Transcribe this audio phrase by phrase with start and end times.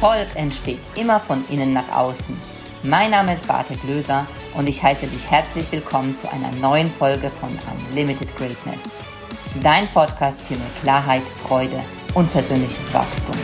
[0.00, 2.40] Erfolg entsteht immer von innen nach außen.
[2.84, 7.32] Mein Name ist Bartek Löser und ich heiße dich herzlich willkommen zu einer neuen Folge
[7.40, 7.50] von
[7.90, 8.78] Unlimited Greatness.
[9.60, 11.80] Dein Podcast für mehr Klarheit, Freude
[12.14, 13.34] und persönliches Wachstum.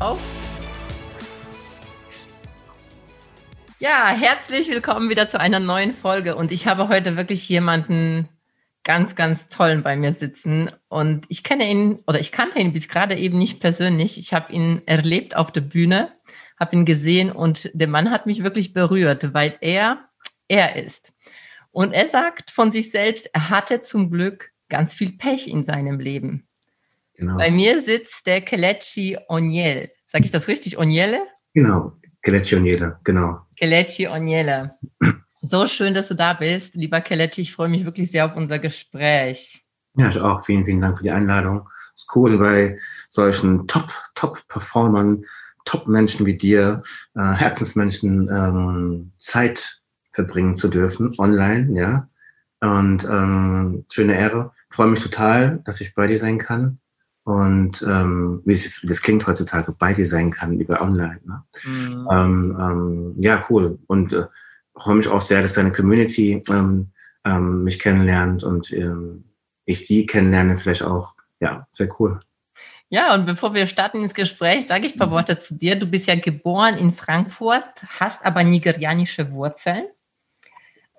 [0.00, 0.18] Auf.
[3.78, 8.28] Ja, herzlich willkommen wieder zu einer neuen Folge und ich habe heute wirklich jemanden
[8.84, 10.70] ganz, ganz tollen bei mir sitzen.
[10.88, 14.18] Und ich kenne ihn oder ich kannte ihn bis gerade eben nicht persönlich.
[14.18, 16.12] Ich habe ihn erlebt auf der Bühne,
[16.58, 20.08] habe ihn gesehen und der Mann hat mich wirklich berührt, weil er
[20.48, 21.12] er ist.
[21.70, 26.00] Und er sagt von sich selbst, er hatte zum Glück ganz viel Pech in seinem
[26.00, 26.48] Leben.
[27.14, 27.36] Genau.
[27.36, 29.90] Bei mir sitzt der Kelechi Oniel.
[30.06, 30.78] Sag ich das richtig?
[30.78, 31.26] Oniele?
[31.52, 33.40] Genau, Kelechi Oniele, genau.
[33.56, 34.78] Kelechi Oniele.
[35.42, 37.42] So schön, dass du da bist, lieber Kelletti.
[37.42, 39.64] Ich freue mich wirklich sehr auf unser Gespräch.
[39.96, 40.44] Ja, ich auch.
[40.44, 41.68] Vielen, vielen Dank für die Einladung.
[41.94, 42.78] Es ist cool, bei
[43.10, 45.24] solchen Top, Top-Performern,
[45.64, 46.82] Top-Menschen wie dir,
[47.14, 49.80] äh, Herzensmenschen, ähm, Zeit
[50.12, 52.08] verbringen zu dürfen, online, ja.
[52.60, 54.52] Und ähm, schöne Ehre.
[54.70, 56.80] Ich freue mich total, dass ich bei dir sein kann.
[57.22, 61.20] Und ähm, wie, es, wie das klingt heutzutage, bei dir sein kann, über online.
[61.24, 61.42] Ne?
[61.64, 62.08] Mhm.
[62.10, 63.78] Ähm, ähm, ja, cool.
[63.86, 64.26] Und äh,
[64.78, 66.92] freue mich auch sehr, dass deine Community ähm,
[67.24, 69.24] ähm, mich kennenlernt und ähm,
[69.64, 71.14] ich sie kennenlerne vielleicht auch.
[71.40, 72.20] Ja, sehr cool.
[72.90, 75.12] Ja, und bevor wir starten ins Gespräch, sage ich ein paar mhm.
[75.12, 75.76] Worte zu dir.
[75.76, 77.66] Du bist ja geboren in Frankfurt,
[78.00, 79.84] hast aber nigerianische Wurzeln.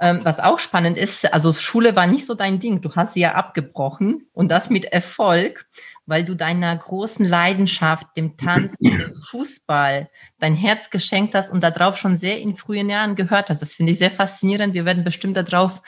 [0.02, 2.80] Ähm, was auch spannend ist, also Schule war nicht so dein Ding.
[2.80, 5.66] Du hast sie ja abgebrochen und das mit Erfolg,
[6.06, 11.97] weil du deiner großen Leidenschaft, dem Tanz dem Fußball, dein Herz geschenkt hast und darauf
[11.97, 13.62] schon sehr in frühen Jahren gehört hast.
[13.62, 14.74] Das finde ich sehr faszinierend.
[14.74, 15.81] Wir werden bestimmt darauf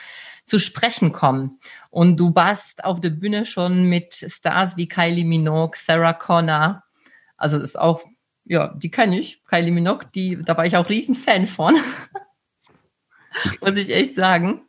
[0.44, 1.58] zu sprechen kommen.
[1.88, 6.82] Und du warst auf der Bühne schon mit Stars wie Kylie Minogue, Sarah Connor.
[7.38, 8.02] Also das ist auch,
[8.44, 11.76] ja, die kenne ich, Kylie Minogue, die, da war ich auch riesen Fan von.
[13.60, 14.62] muss ich echt sagen.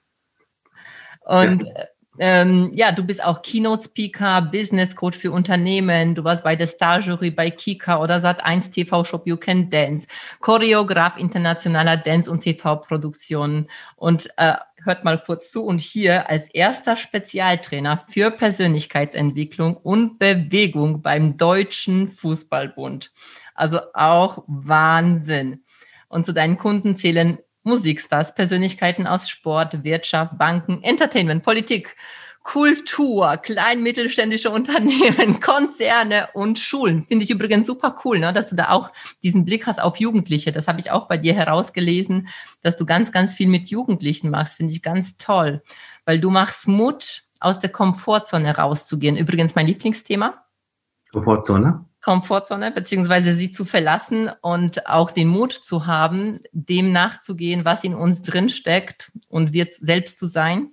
[1.26, 1.86] Und ja.
[2.20, 6.14] Ähm, ja, du bist auch Keynote-Speaker, Business Coach für Unternehmen.
[6.14, 10.06] Du warst bei der Star-Jury bei Kika oder Sat1 TV-Shop You Can Dance,
[10.40, 13.68] Choreograf internationaler Dance- und TV-Produktionen.
[13.96, 14.54] Und äh,
[14.84, 15.66] hört mal kurz zu.
[15.66, 23.12] Und hier als erster Spezialtrainer für Persönlichkeitsentwicklung und Bewegung beim Deutschen Fußballbund.
[23.56, 25.64] Also auch Wahnsinn.
[26.10, 31.96] Und zu deinen Kunden zählen Musikstars, Persönlichkeiten aus Sport, Wirtschaft, Banken, Entertainment, Politik,
[32.44, 37.06] Kultur, klein mittelständische Unternehmen, Konzerne und Schulen.
[37.08, 38.92] Finde ich übrigens super cool, ne, dass du da auch
[39.24, 40.52] diesen Blick hast auf Jugendliche.
[40.52, 42.28] Das habe ich auch bei dir herausgelesen,
[42.62, 44.56] dass du ganz, ganz viel mit Jugendlichen machst.
[44.56, 45.64] Finde ich ganz toll,
[46.06, 49.18] weil du machst Mut, aus der Komfortzone rauszugehen.
[49.18, 50.46] Übrigens mein Lieblingsthema.
[51.12, 51.86] Komfortzone?
[52.04, 57.96] Komfortzone, beziehungsweise sie zu verlassen und auch den Mut zu haben, dem nachzugehen, was in
[57.96, 60.72] uns drin steckt und wird selbst zu sein.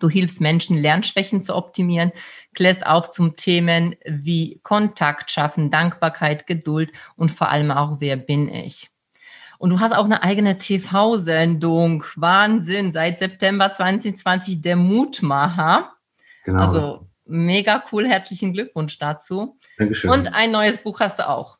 [0.00, 2.10] Du hilfst Menschen, Lernschwächen zu optimieren,
[2.54, 8.48] klärst auch zum Themen wie Kontakt schaffen, Dankbarkeit, Geduld und vor allem auch, wer bin
[8.52, 8.90] ich?
[9.58, 12.04] Und du hast auch eine eigene TV-Sendung.
[12.16, 12.92] Wahnsinn.
[12.92, 15.92] Seit September 2020 der Mutmacher.
[16.44, 16.60] Genau.
[16.60, 19.56] Also Mega cool, herzlichen Glückwunsch dazu.
[19.78, 20.10] Dankeschön.
[20.10, 21.58] Und ein neues Buch hast du auch.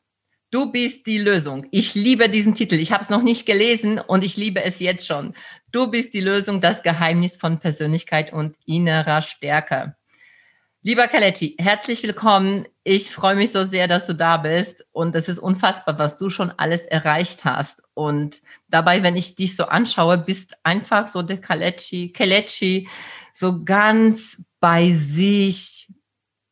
[0.51, 1.67] Du bist die Lösung.
[1.71, 2.75] Ich liebe diesen Titel.
[2.75, 5.33] Ich habe es noch nicht gelesen und ich liebe es jetzt schon.
[5.71, 9.95] Du bist die Lösung, das Geheimnis von Persönlichkeit und innerer Stärke.
[10.83, 12.67] Lieber Kaletti, herzlich willkommen.
[12.83, 16.29] Ich freue mich so sehr, dass du da bist und es ist unfassbar, was du
[16.29, 17.81] schon alles erreicht hast.
[17.95, 22.87] Und dabei, wenn ich dich so anschaue, bist einfach so der Kalechi, Kalechi,
[23.33, 25.87] so ganz bei sich.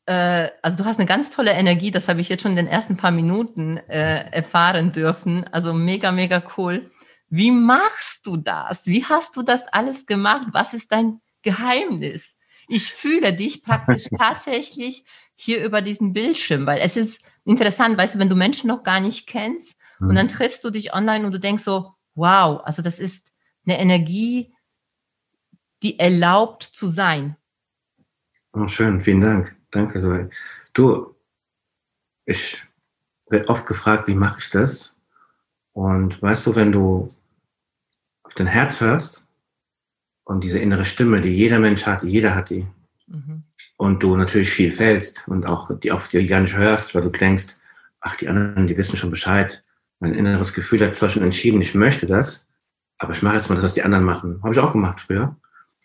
[0.05, 2.67] Äh, also du hast eine ganz tolle Energie, das habe ich jetzt schon in den
[2.67, 5.45] ersten paar Minuten äh, erfahren dürfen.
[5.45, 6.91] Also mega, mega cool.
[7.29, 8.85] Wie machst du das?
[8.85, 10.45] Wie hast du das alles gemacht?
[10.51, 12.35] Was ist dein Geheimnis?
[12.67, 18.19] Ich fühle dich praktisch tatsächlich hier über diesen Bildschirm, weil es ist interessant, weißt du,
[18.19, 20.09] wenn du Menschen noch gar nicht kennst mhm.
[20.09, 23.31] und dann triffst du dich online und du denkst so, wow, also das ist
[23.65, 24.53] eine Energie,
[25.81, 27.37] die erlaubt zu sein.
[28.55, 29.55] Oh, schön, vielen Dank.
[29.71, 30.29] Danke, Zoe.
[30.73, 31.15] Du,
[32.25, 32.63] ich
[33.29, 34.95] werde oft gefragt, wie mache ich das?
[35.71, 37.11] Und weißt du, wenn du
[38.21, 39.25] auf dein Herz hörst
[40.23, 42.67] und diese innere Stimme, die jeder Mensch hat, jeder hat die,
[43.07, 43.43] mhm.
[43.77, 47.09] und du natürlich viel fällst und auch die auf die gar nicht hörst, weil du
[47.09, 47.55] denkst,
[48.01, 49.63] ach, die anderen, die wissen schon Bescheid.
[49.99, 52.47] Mein inneres Gefühl hat zwar schon entschieden, ich möchte das,
[52.99, 54.39] aber ich mache jetzt mal das, was die anderen machen.
[54.43, 55.35] Habe ich auch gemacht früher.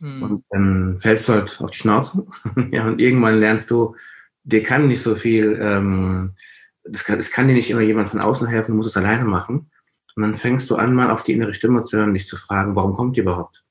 [0.00, 0.22] Mhm.
[0.22, 2.26] Und dann fällst du halt auf die Schnauze.
[2.70, 3.96] ja, und irgendwann lernst du,
[4.44, 6.34] dir kann nicht so viel ähm,
[6.90, 9.24] das kann, das kann dir nicht immer jemand von außen helfen, du musst es alleine
[9.24, 9.70] machen.
[10.14, 12.74] Und dann fängst du an, mal auf die innere Stimme zu hören, dich zu fragen,
[12.74, 13.64] warum kommt die überhaupt?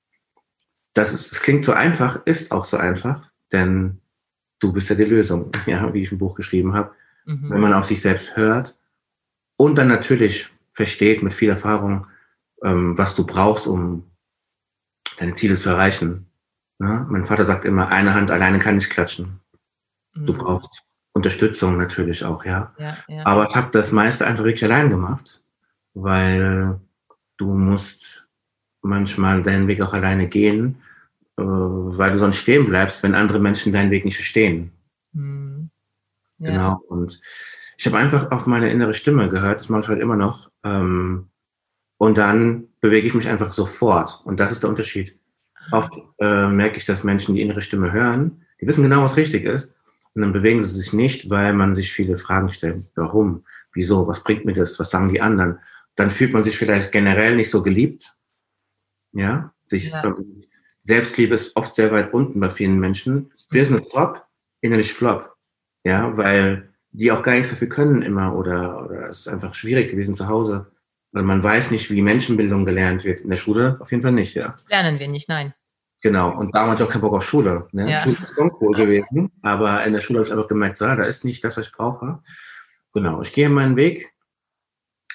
[0.93, 3.99] Das, ist, das klingt so einfach, ist auch so einfach, denn
[4.59, 6.91] du bist ja die Lösung, ja, wie ich im Buch geschrieben habe.
[7.25, 7.49] Mhm.
[7.49, 8.77] Wenn man auf sich selbst hört
[9.57, 12.07] und dann natürlich versteht mit viel Erfahrung,
[12.63, 14.05] ähm, was du brauchst, um
[15.17, 16.27] deine Ziele zu erreichen.
[16.79, 17.05] Ja?
[17.09, 19.39] Mein Vater sagt immer, eine Hand alleine kann nicht klatschen.
[20.15, 20.25] Mhm.
[20.25, 20.83] Du brauchst
[21.13, 22.73] Unterstützung natürlich auch, ja.
[22.77, 23.25] ja, ja.
[23.25, 25.41] Aber ich habe das meiste einfach wirklich allein gemacht,
[25.93, 26.79] weil
[27.37, 28.29] du musst
[28.81, 30.81] manchmal deinen Weg auch alleine gehen,
[31.37, 34.71] äh, weil du sonst stehen bleibst, wenn andere Menschen deinen Weg nicht verstehen.
[35.13, 35.69] Mhm.
[36.39, 36.79] Genau.
[36.87, 37.19] Und
[37.77, 40.51] ich habe einfach auf meine innere Stimme gehört, das mache ich heute immer noch.
[40.63, 41.29] Ähm,
[41.97, 44.21] und dann bewege ich mich einfach sofort.
[44.25, 45.17] Und das ist der Unterschied.
[45.71, 49.43] Oft äh, merke ich, dass Menschen die innere Stimme hören, die wissen genau, was richtig
[49.43, 49.75] ist.
[50.13, 52.87] Und dann bewegen sie sich nicht, weil man sich viele Fragen stellt.
[52.95, 53.45] Warum?
[53.73, 54.07] Wieso?
[54.07, 54.79] Was bringt mir das?
[54.79, 55.59] Was sagen die anderen?
[55.95, 58.17] Dann fühlt man sich vielleicht generell nicht so geliebt.
[59.11, 60.03] Ja, sich, ja.
[60.03, 60.37] Ähm,
[60.83, 63.31] Selbstliebe ist oft sehr weit unten bei vielen Menschen.
[63.51, 64.23] Business Flop,
[64.61, 65.35] innerlich Flop.
[65.83, 69.91] Ja, weil die auch gar nichts dafür können immer oder, oder es ist einfach schwierig
[69.91, 70.71] gewesen zu Hause.
[71.11, 73.21] Weil man weiß nicht, wie Menschenbildung gelernt wird.
[73.21, 74.55] In der Schule auf jeden Fall nicht, ja.
[74.69, 75.53] Lernen wir nicht, nein.
[76.01, 77.67] Genau, und damals auch kein Bock auf Schule.
[77.71, 77.89] Ne?
[77.89, 78.03] Ja.
[78.03, 81.03] Schule ist schon cool gewesen, aber in der Schule habe ich einfach gemerkt, so, da
[81.03, 82.19] ist nicht das, was ich brauche.
[82.93, 84.13] Genau, ich gehe meinen Weg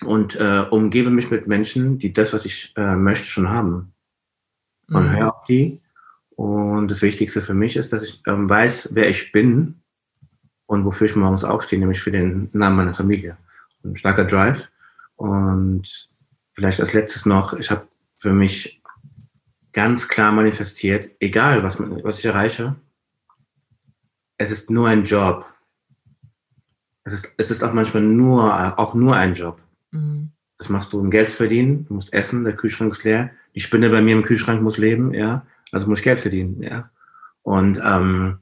[0.05, 3.93] und äh, umgebe mich mit Menschen, die das, was ich äh, möchte, schon haben.
[4.89, 5.17] Und mhm.
[5.17, 5.81] höre auf die.
[6.31, 9.83] Und das Wichtigste für mich ist, dass ich ähm, weiß, wer ich bin
[10.67, 13.37] und wofür ich morgens aufstehe, nämlich für den Namen meiner Familie.
[13.85, 14.72] Ein starker Drive.
[15.23, 16.09] Und
[16.53, 17.87] vielleicht als letztes noch, ich habe
[18.17, 18.83] für mich
[19.73, 22.75] ganz klar manifestiert, egal was, was ich erreiche,
[24.37, 25.47] es ist nur ein Job.
[27.05, 29.61] Es ist, es ist auch manchmal nur, auch nur ein Job.
[29.93, 30.33] Mhm.
[30.59, 31.87] Das machst du, um Geld zu verdienen.
[31.87, 33.31] Du musst essen, der Kühlschrank ist leer.
[33.55, 35.47] Die Spinne bei mir im Kühlschrank muss leben, ja.
[35.71, 36.91] Also muss ich Geld verdienen, ja.
[37.43, 38.41] Und ähm,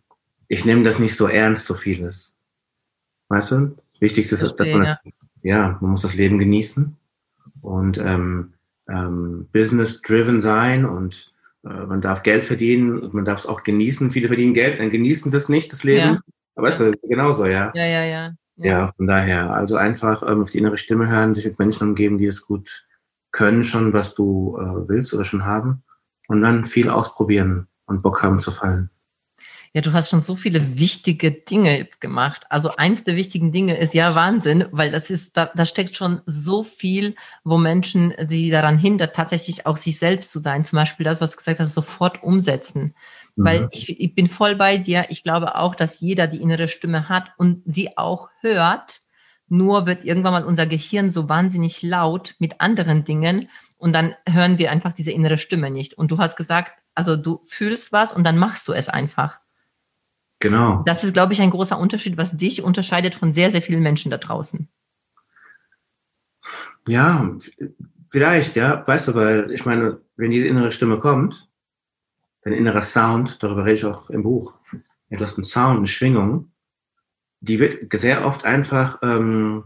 [0.49, 2.39] ich nehme das nicht so ernst, so vieles.
[3.29, 3.77] Weißt du?
[3.93, 4.97] Das Wichtigste ist, dass man das,
[5.43, 6.97] ja, man muss das Leben genießen
[7.63, 8.55] und ähm,
[8.89, 11.33] ähm, business-driven sein und
[11.65, 14.11] äh, man darf Geld verdienen und man darf es auch genießen.
[14.11, 16.01] Viele verdienen Geld, dann genießen sie es nicht, das Leben.
[16.01, 16.21] Ja.
[16.55, 16.73] Aber ja.
[16.73, 17.73] weißt du, genauso, ja.
[17.75, 18.33] Ja, ja, ja.
[18.57, 21.89] Ja, ja von daher, also einfach ähm, auf die innere Stimme hören, sich mit Menschen
[21.89, 22.87] umgeben, die es gut
[23.33, 25.83] können, schon, was du äh, willst oder schon haben.
[26.29, 28.91] Und dann viel ausprobieren und Bock haben zu fallen.
[29.73, 32.45] Ja, du hast schon so viele wichtige Dinge jetzt gemacht.
[32.49, 36.23] Also eins der wichtigen Dinge ist ja Wahnsinn, weil das ist, da, da steckt schon
[36.27, 37.15] so viel,
[37.45, 40.65] wo Menschen sie daran hindert, tatsächlich auch sich selbst zu sein.
[40.65, 42.95] Zum Beispiel das, was du gesagt hast, sofort umsetzen.
[43.37, 43.45] Mhm.
[43.45, 45.07] Weil ich, ich bin voll bei dir.
[45.09, 49.03] Ich glaube auch, dass jeder die innere Stimme hat und sie auch hört.
[49.47, 54.59] Nur wird irgendwann mal unser Gehirn so wahnsinnig laut mit anderen Dingen und dann hören
[54.59, 55.95] wir einfach diese innere Stimme nicht.
[55.95, 59.41] Und du hast gesagt, also du fühlst was und dann machst du es einfach.
[60.41, 60.83] Genau.
[60.87, 64.11] Das ist, glaube ich, ein großer Unterschied, was dich unterscheidet von sehr, sehr vielen Menschen
[64.11, 64.69] da draußen.
[66.89, 67.37] Ja,
[68.09, 68.87] vielleicht, ja.
[68.87, 71.49] Weißt du, weil ich meine, wenn diese innere Stimme kommt,
[72.43, 74.59] dein innerer Sound, darüber rede ich auch im Buch,
[75.11, 76.51] ja, du hast einen Sound, eine Schwingung,
[77.41, 79.65] die wird sehr oft einfach ähm,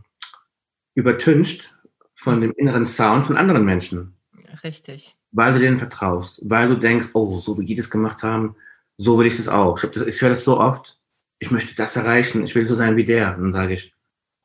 [0.95, 1.77] übertüncht
[2.15, 4.17] von dem inneren Sound von anderen Menschen.
[4.65, 5.17] Richtig.
[5.31, 8.57] Weil du denen vertraust, weil du denkst, oh, so wie die das gemacht haben,
[8.97, 9.83] so will ich das auch.
[9.83, 10.99] Ich, das, ich höre das so oft,
[11.39, 13.37] ich möchte das erreichen, ich will so sein wie der.
[13.37, 13.95] Und dann sage ich,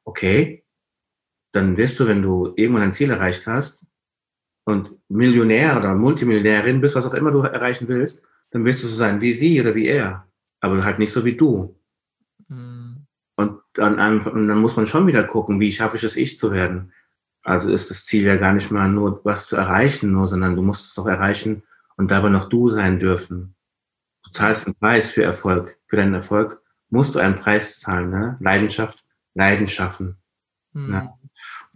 [0.06, 0.64] okay,
[1.52, 3.86] dann wirst du, wenn du irgendwann ein Ziel erreicht hast
[4.66, 8.96] und Millionär oder Multimillionärin bist, was auch immer du erreichen willst, dann wirst du so
[8.96, 10.28] sein wie sie oder wie er.
[10.60, 11.76] Aber halt nicht so wie du.
[12.48, 13.06] Mhm.
[13.36, 16.52] Und dann, und dann muss man schon wieder gucken, wie schaffe ich es, ich zu
[16.52, 16.92] werden.
[17.42, 20.62] Also ist das Ziel ja gar nicht mal nur was zu erreichen, nur, sondern du
[20.62, 21.64] musst es auch erreichen
[21.96, 23.56] und dabei noch du sein dürfen
[24.24, 25.78] du zahlst einen Preis für Erfolg.
[25.88, 28.10] Für deinen Erfolg musst du einen Preis zahlen.
[28.10, 28.38] Ne?
[28.40, 30.18] Leidenschaft, Leidenschaffen.
[30.74, 30.90] Mhm.
[30.90, 31.14] Ne?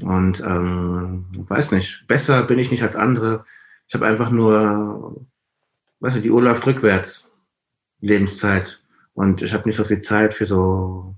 [0.02, 3.44] Und ähm, weiß nicht, besser bin ich nicht als andere.
[3.88, 5.26] Ich habe einfach nur,
[6.00, 7.32] weißt du, die Uhr läuft rückwärts,
[8.00, 8.82] Lebenszeit.
[9.14, 11.16] Und ich habe nicht so viel Zeit für so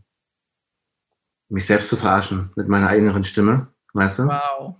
[1.49, 4.23] mich selbst zu verarschen mit meiner inneren Stimme, weißt du?
[4.27, 4.75] Wow.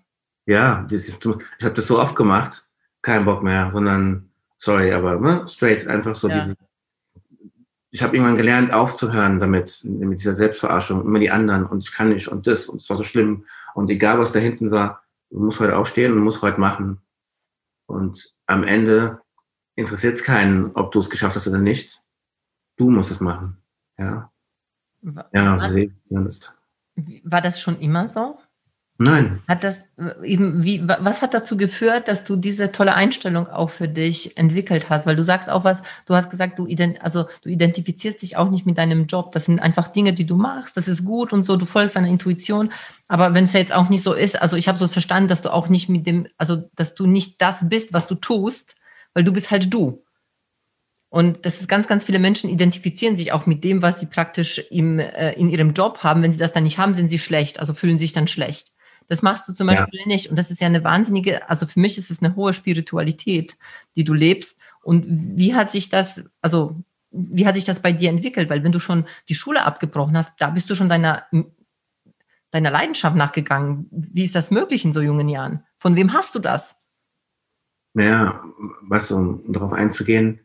[0.45, 2.67] Ja, ich habe das so oft gemacht,
[3.01, 4.29] kein Bock mehr, sondern
[4.65, 6.39] sorry, aber ne, straight, einfach so ja.
[6.39, 6.55] diese.
[7.91, 12.09] Ich habe irgendwann gelernt, aufzuhören damit, mit dieser Selbstverarschung, immer die anderen und ich kann
[12.09, 13.45] nicht und das und es war so schlimm.
[13.73, 16.99] Und egal, was da hinten war, du musst heute aufstehen und musst heute machen.
[17.85, 19.21] Und am Ende
[19.75, 22.01] interessiert es keinen, ob du es geschafft hast oder nicht.
[22.75, 23.57] Du musst es machen.
[23.97, 24.31] Ja.
[25.31, 26.53] Ja, so sehe ich es
[27.23, 28.37] War das schon immer so?
[28.97, 29.41] Nein.
[29.45, 33.69] Hat das äh, eben, wie, was hat dazu geführt, dass du diese tolle Einstellung auch
[33.69, 35.05] für dich entwickelt hast?
[35.05, 38.49] Weil du sagst auch was, du hast gesagt, du, ident, also, du identifizierst dich auch
[38.49, 39.33] nicht mit deinem Job.
[39.33, 42.07] Das sind einfach Dinge, die du machst, das ist gut und so, du folgst deiner
[42.07, 42.71] Intuition.
[43.09, 45.51] Aber wenn es jetzt auch nicht so ist, also ich habe so verstanden, dass du
[45.51, 48.75] auch nicht mit dem, also dass du nicht das bist, was du tust,
[49.13, 50.03] weil du bist halt du.
[51.09, 54.59] Und das ist ganz, ganz viele Menschen identifizieren sich auch mit dem, was sie praktisch
[54.69, 56.23] im, äh, in ihrem Job haben.
[56.23, 58.74] Wenn sie das dann nicht haben, sind sie schlecht, also fühlen sich dann schlecht.
[59.07, 60.07] Das machst du zum Beispiel ja.
[60.07, 60.29] nicht.
[60.29, 63.57] Und das ist ja eine wahnsinnige, also für mich ist es eine hohe Spiritualität,
[63.95, 64.57] die du lebst.
[64.81, 68.49] Und wie hat sich das, also wie hat sich das bei dir entwickelt?
[68.49, 71.23] Weil wenn du schon die Schule abgebrochen hast, da bist du schon deiner,
[72.51, 73.87] deiner Leidenschaft nachgegangen.
[73.91, 75.63] Wie ist das möglich in so jungen Jahren?
[75.77, 76.75] Von wem hast du das?
[77.93, 78.43] Naja,
[78.81, 80.41] was, um darauf einzugehen,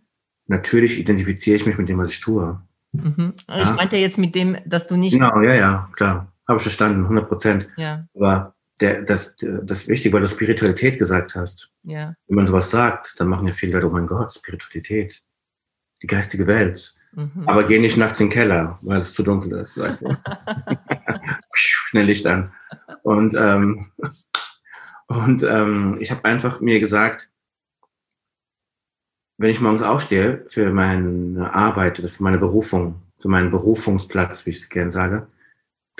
[0.46, 2.60] natürlich identifiziere ich mich mit dem, was ich tue.
[2.92, 3.34] Mhm.
[3.36, 3.72] Ich ja.
[3.72, 5.12] meinte jetzt mit dem, dass du nicht.
[5.12, 6.32] Genau, ja, ja, klar.
[6.50, 7.69] Habe ich verstanden, 100 Prozent.
[7.76, 8.04] Ja.
[8.14, 11.71] Aber der, das, das Wichtige, weil du Spiritualität gesagt hast.
[11.85, 12.14] Ja.
[12.26, 15.23] Wenn man sowas sagt, dann machen ja viele Leute, oh mein Gott, Spiritualität,
[16.02, 16.95] die geistige Welt.
[17.12, 17.45] Mhm.
[17.47, 20.16] Aber geh nicht nachts in den Keller, weil es zu dunkel ist, weißt du.
[21.54, 22.52] Schnell Licht an.
[23.02, 23.92] Und, ähm,
[25.07, 27.30] und ähm, ich habe einfach mir gesagt,
[29.38, 34.50] wenn ich morgens aufstehe für meine Arbeit oder für meine Berufung, für meinen Berufungsplatz, wie
[34.50, 35.28] ich es gerne sage,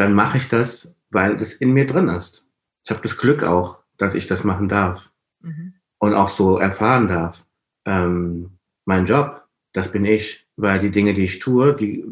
[0.01, 2.47] dann mache ich das, weil das in mir drin ist.
[2.85, 5.75] Ich habe das Glück auch, dass ich das machen darf mhm.
[5.99, 7.47] und auch so erfahren darf.
[7.85, 8.53] Ähm,
[8.87, 12.05] mein Job, das bin ich, weil die Dinge, die ich tue, die,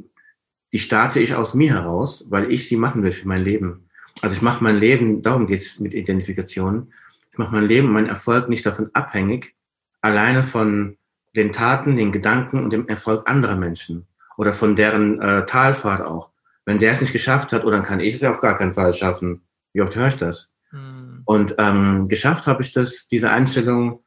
[0.74, 3.88] die starte ich aus mir heraus, weil ich sie machen will für mein Leben.
[4.20, 6.92] Also ich mache mein Leben, darum geht es mit Identifikation,
[7.32, 9.56] ich mache mein Leben, mein Erfolg nicht davon abhängig,
[10.02, 10.98] alleine von
[11.34, 16.30] den Taten, den Gedanken und dem Erfolg anderer Menschen oder von deren äh, Talfahrt auch.
[16.68, 18.74] Wenn der es nicht geschafft hat, oder dann kann ich es ja auf gar keinen
[18.74, 19.40] Fall schaffen.
[19.72, 20.52] Wie oft höre ich das?
[20.70, 21.22] Mhm.
[21.24, 24.04] Und ähm, geschafft habe ich das, diese Einstellung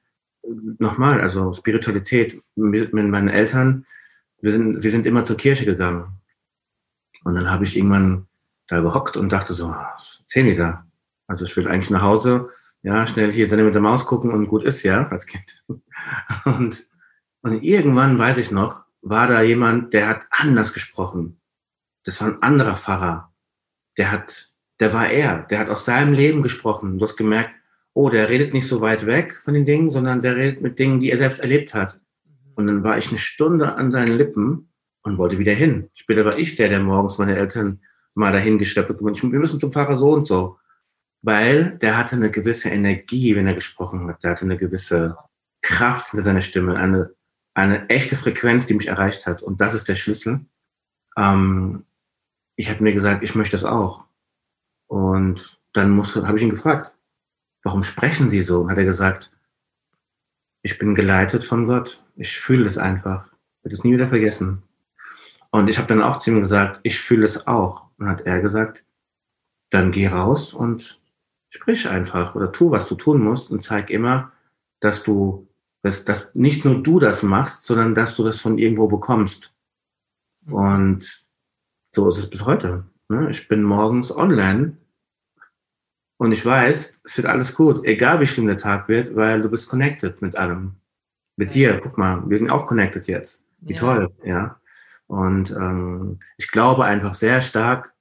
[0.77, 3.87] nochmal, also Spiritualität mit, mit meinen Eltern.
[4.43, 6.21] Wir sind, wir sind immer zur Kirche gegangen.
[7.23, 8.27] Und dann habe ich irgendwann
[8.67, 9.73] da gehockt und dachte so,
[10.35, 10.85] die da?
[11.25, 12.49] Also ich will eigentlich nach Hause,
[12.83, 15.63] ja, schnell hier dann mit der Maus gucken und gut ist, ja, als Kind.
[16.45, 16.87] Und,
[17.41, 21.40] und irgendwann, weiß ich noch, war da jemand, der hat anders gesprochen
[22.03, 23.33] das war ein anderer Pfarrer.
[23.97, 26.97] Der hat, der war er, der hat aus seinem Leben gesprochen.
[26.97, 27.51] Du hast gemerkt,
[27.93, 30.99] oh, der redet nicht so weit weg von den Dingen, sondern der redet mit Dingen,
[30.99, 31.99] die er selbst erlebt hat.
[32.55, 34.71] Und dann war ich eine Stunde an seinen Lippen
[35.03, 35.89] und wollte wieder hin.
[35.93, 37.81] Später war ich der, der morgens meine Eltern
[38.13, 39.01] mal dahin geschleppt hat.
[39.01, 40.57] Wir müssen zum Pfarrer so und so.
[41.21, 44.23] Weil der hatte eine gewisse Energie, wenn er gesprochen hat.
[44.23, 45.17] Der hatte eine gewisse
[45.61, 47.13] Kraft hinter seiner Stimme, eine,
[47.53, 49.41] eine echte Frequenz, die mich erreicht hat.
[49.41, 50.45] Und das ist der Schlüssel.
[51.17, 51.83] Ähm,
[52.61, 54.05] ich habe mir gesagt, ich möchte das auch.
[54.85, 56.93] Und dann habe ich ihn gefragt,
[57.63, 58.69] warum sprechen Sie so?
[58.69, 59.31] Hat er gesagt,
[60.61, 62.03] ich bin geleitet von Gott.
[62.15, 63.25] Ich fühle es einfach.
[63.25, 64.61] Ich werde es nie wieder vergessen.
[65.49, 67.87] Und ich habe dann auch zu ihm gesagt, ich fühle es auch.
[67.97, 68.85] Und hat er gesagt,
[69.71, 71.01] dann geh raus und
[71.49, 74.33] sprich einfach oder tu, was du tun musst und zeig immer,
[74.81, 75.47] dass du,
[75.81, 79.55] dass, dass nicht nur du das machst, sondern dass du das von irgendwo bekommst.
[80.41, 80.53] Mhm.
[80.53, 81.30] Und
[81.91, 82.85] so ist es bis heute.
[83.09, 83.29] Ne?
[83.29, 84.77] Ich bin morgens online
[86.17, 89.49] und ich weiß, es wird alles gut, egal wie schlimm der Tag wird, weil du
[89.49, 90.75] bist connected mit allem.
[91.35, 93.45] Mit dir, guck mal, wir sind auch connected jetzt.
[93.59, 93.79] Wie ja.
[93.79, 94.59] toll, ja.
[95.07, 97.93] Und ähm, ich glaube einfach sehr stark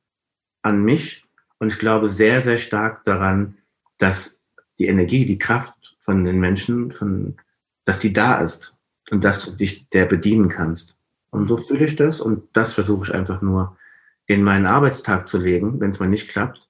[0.62, 1.25] an mich
[1.59, 3.56] und ich glaube sehr, sehr stark daran,
[3.99, 4.40] dass
[4.78, 7.37] die Energie, die Kraft von den Menschen, von,
[7.85, 8.76] dass die da ist
[9.11, 10.97] und dass du dich der bedienen kannst.
[11.30, 13.76] Und so fühle ich das und das versuche ich einfach nur
[14.31, 16.69] in meinen Arbeitstag zu legen, wenn es mal nicht klappt.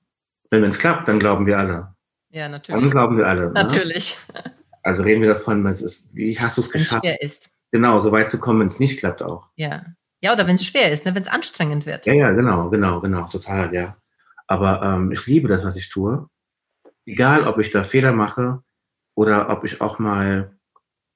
[0.51, 1.95] Denn wenn es klappt, dann glauben wir alle.
[2.31, 2.81] Ja, natürlich.
[2.81, 3.47] Dann glauben wir alle.
[3.47, 3.53] Ne?
[3.53, 4.17] Natürlich.
[4.33, 4.55] Ne?
[4.83, 7.05] Also reden wir davon, es ist, wie hast du es geschafft?
[7.05, 7.51] Schwer ist.
[7.71, 9.51] Genau, so weit zu kommen, wenn es nicht klappt auch.
[9.57, 9.85] Ja.
[10.23, 11.15] Ja, oder wenn es schwer ist, ne?
[11.15, 12.07] wenn es anstrengend wird.
[12.07, 13.97] Ja, ja, genau, genau, genau, total, ja.
[14.47, 16.29] Aber ähm, ich liebe das, was ich tue.
[17.05, 18.63] Egal, ob ich da Fehler mache
[19.15, 20.57] oder ob ich auch mal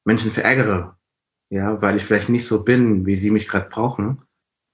[0.05, 0.97] Menschen verärgere,
[1.49, 4.23] ja, weil ich vielleicht nicht so bin, wie sie mich gerade brauchen.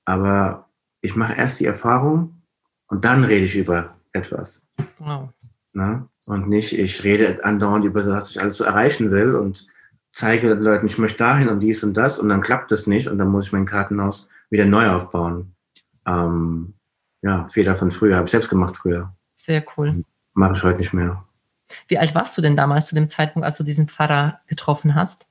[0.05, 0.70] Aber
[1.01, 2.43] ich mache erst die Erfahrung
[2.87, 4.67] und dann rede ich über etwas.
[4.99, 5.31] Wow.
[5.73, 6.09] Na?
[6.27, 9.67] Und nicht, ich rede andauernd über das, was ich alles so erreichen will und
[10.13, 13.09] zeige den Leuten, ich möchte dahin und dies und das und dann klappt es nicht
[13.09, 15.55] und dann muss ich mein Kartenhaus wieder neu aufbauen.
[16.07, 16.75] Ähm,
[17.23, 19.15] ja, Fehler von früher, habe ich selbst gemacht früher.
[19.37, 20.05] Sehr cool.
[20.35, 21.25] Mache ich heute nicht mehr.
[21.87, 25.27] Wie alt warst du denn damals zu dem Zeitpunkt, als du diesen Pfarrer getroffen hast?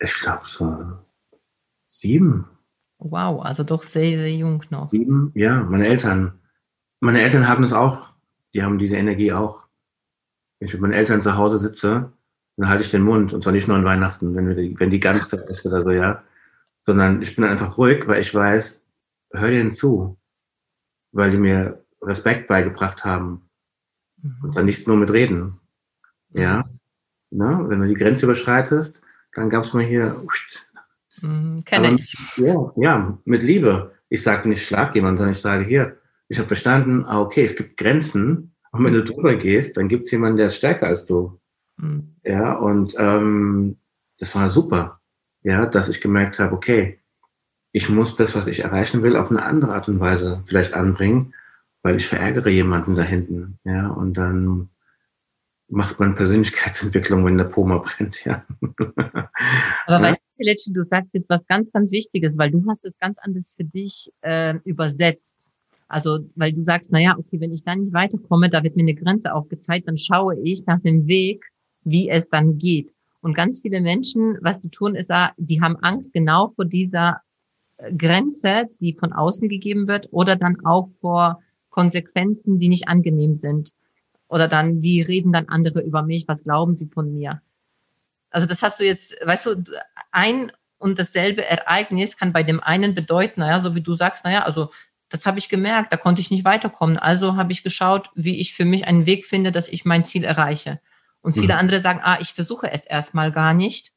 [0.00, 0.98] Ich glaube so
[1.86, 2.48] sieben.
[3.00, 4.90] Wow, also doch sehr, sehr jung noch.
[4.90, 6.40] Sieben, ja, meine Eltern
[7.00, 8.12] meine Eltern haben es auch.
[8.54, 9.66] Die haben diese Energie auch.
[10.58, 12.12] Wenn ich mit meinen Eltern zu Hause sitze,
[12.56, 13.32] dann halte ich den Mund.
[13.32, 15.90] Und zwar nicht nur an Weihnachten, wenn, die, wenn die Gans da ist oder so,
[15.90, 16.22] ja.
[16.82, 18.84] Sondern ich bin einfach ruhig, weil ich weiß,
[19.32, 20.18] hör denen zu.
[21.12, 23.48] Weil die mir Respekt beigebracht haben.
[24.22, 24.36] Mhm.
[24.42, 25.58] Und dann nicht nur mit Reden.
[26.32, 26.58] Ja.
[26.58, 26.78] Mhm.
[27.32, 29.02] Na, wenn du die Grenze überschreitest,
[29.32, 30.22] dann gab es mal hier.
[31.22, 32.16] Mhm, kenne ich.
[32.36, 33.92] Ja, ja, mit Liebe.
[34.08, 35.96] Ich sage nicht, schlag jemanden, sondern ich sage hier,
[36.28, 38.54] ich habe verstanden, ah, okay, es gibt Grenzen.
[38.72, 41.40] Und wenn du drüber gehst, dann gibt es jemanden, der ist stärker als du.
[41.76, 42.16] Mhm.
[42.24, 43.78] Ja, und ähm,
[44.18, 45.00] das war super.
[45.42, 47.00] Ja, dass ich gemerkt habe, okay,
[47.72, 51.34] ich muss das, was ich erreichen will, auf eine andere Art und Weise vielleicht anbringen,
[51.82, 53.58] weil ich verärgere jemanden da hinten.
[53.64, 54.70] Ja, und dann
[55.68, 58.44] macht man Persönlichkeitsentwicklung, wenn der Poma brennt, ja.
[59.86, 60.02] Aber ja?
[60.02, 63.18] weißt du, Peletschi, du sagst jetzt was ganz, ganz Wichtiges, weil du hast es ganz
[63.18, 65.46] anders für dich äh, übersetzt.
[65.88, 68.82] Also, weil du sagst, na ja, okay, wenn ich da nicht weiterkomme, da wird mir
[68.82, 71.44] eine Grenze aufgezeigt, dann schaue ich nach dem Weg,
[71.82, 72.92] wie es dann geht.
[73.22, 77.20] Und ganz viele Menschen, was sie tun, ist, die haben Angst genau vor dieser
[77.78, 83.34] äh, Grenze, die von außen gegeben wird, oder dann auch vor Konsequenzen, die nicht angenehm
[83.34, 83.72] sind.
[84.28, 86.28] Oder dann, wie reden dann andere über mich?
[86.28, 87.42] Was glauben sie von mir?
[88.30, 89.64] Also das hast du jetzt, weißt du,
[90.12, 94.44] ein und dasselbe Ereignis kann bei dem einen bedeuten, naja, so wie du sagst, naja,
[94.44, 94.70] also
[95.10, 96.96] das habe ich gemerkt, da konnte ich nicht weiterkommen.
[96.96, 100.24] Also habe ich geschaut, wie ich für mich einen Weg finde, dass ich mein Ziel
[100.24, 100.80] erreiche.
[101.20, 101.60] Und viele mhm.
[101.60, 103.92] andere sagen, ah, ich versuche es erstmal gar nicht,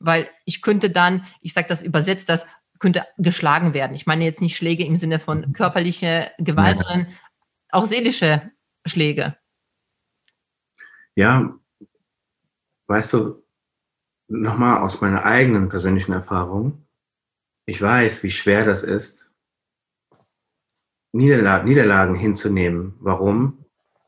[0.00, 2.44] weil ich könnte dann, ich sage das übersetzt, das
[2.78, 3.94] könnte geschlagen werden.
[3.94, 7.06] Ich meine jetzt nicht Schläge im Sinne von körperliche Gewalt, sondern
[7.70, 8.50] auch seelische
[8.84, 9.36] Schläge.
[11.14, 11.54] Ja,
[12.86, 13.42] weißt du,
[14.28, 16.84] nochmal aus meiner eigenen persönlichen Erfahrung,
[17.66, 19.30] ich weiß, wie schwer das ist,
[21.12, 22.94] Niederlagen, Niederlagen hinzunehmen.
[23.00, 23.64] Warum?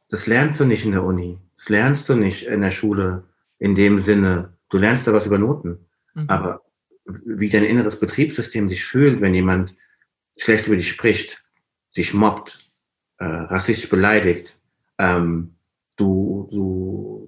[0.09, 1.39] Das lernst du nicht in der Uni.
[1.57, 3.25] Das lernst du nicht in der Schule
[3.59, 4.55] in dem Sinne.
[4.69, 5.87] Du lernst da was über Noten.
[6.15, 6.25] Mhm.
[6.29, 6.63] Aber
[7.05, 9.77] wie dein inneres Betriebssystem sich fühlt, wenn jemand
[10.37, 11.45] schlecht über dich spricht,
[11.91, 12.71] sich mobbt,
[13.19, 14.59] äh, rassistisch beleidigt,
[14.99, 15.55] ähm,
[15.97, 16.80] du, du,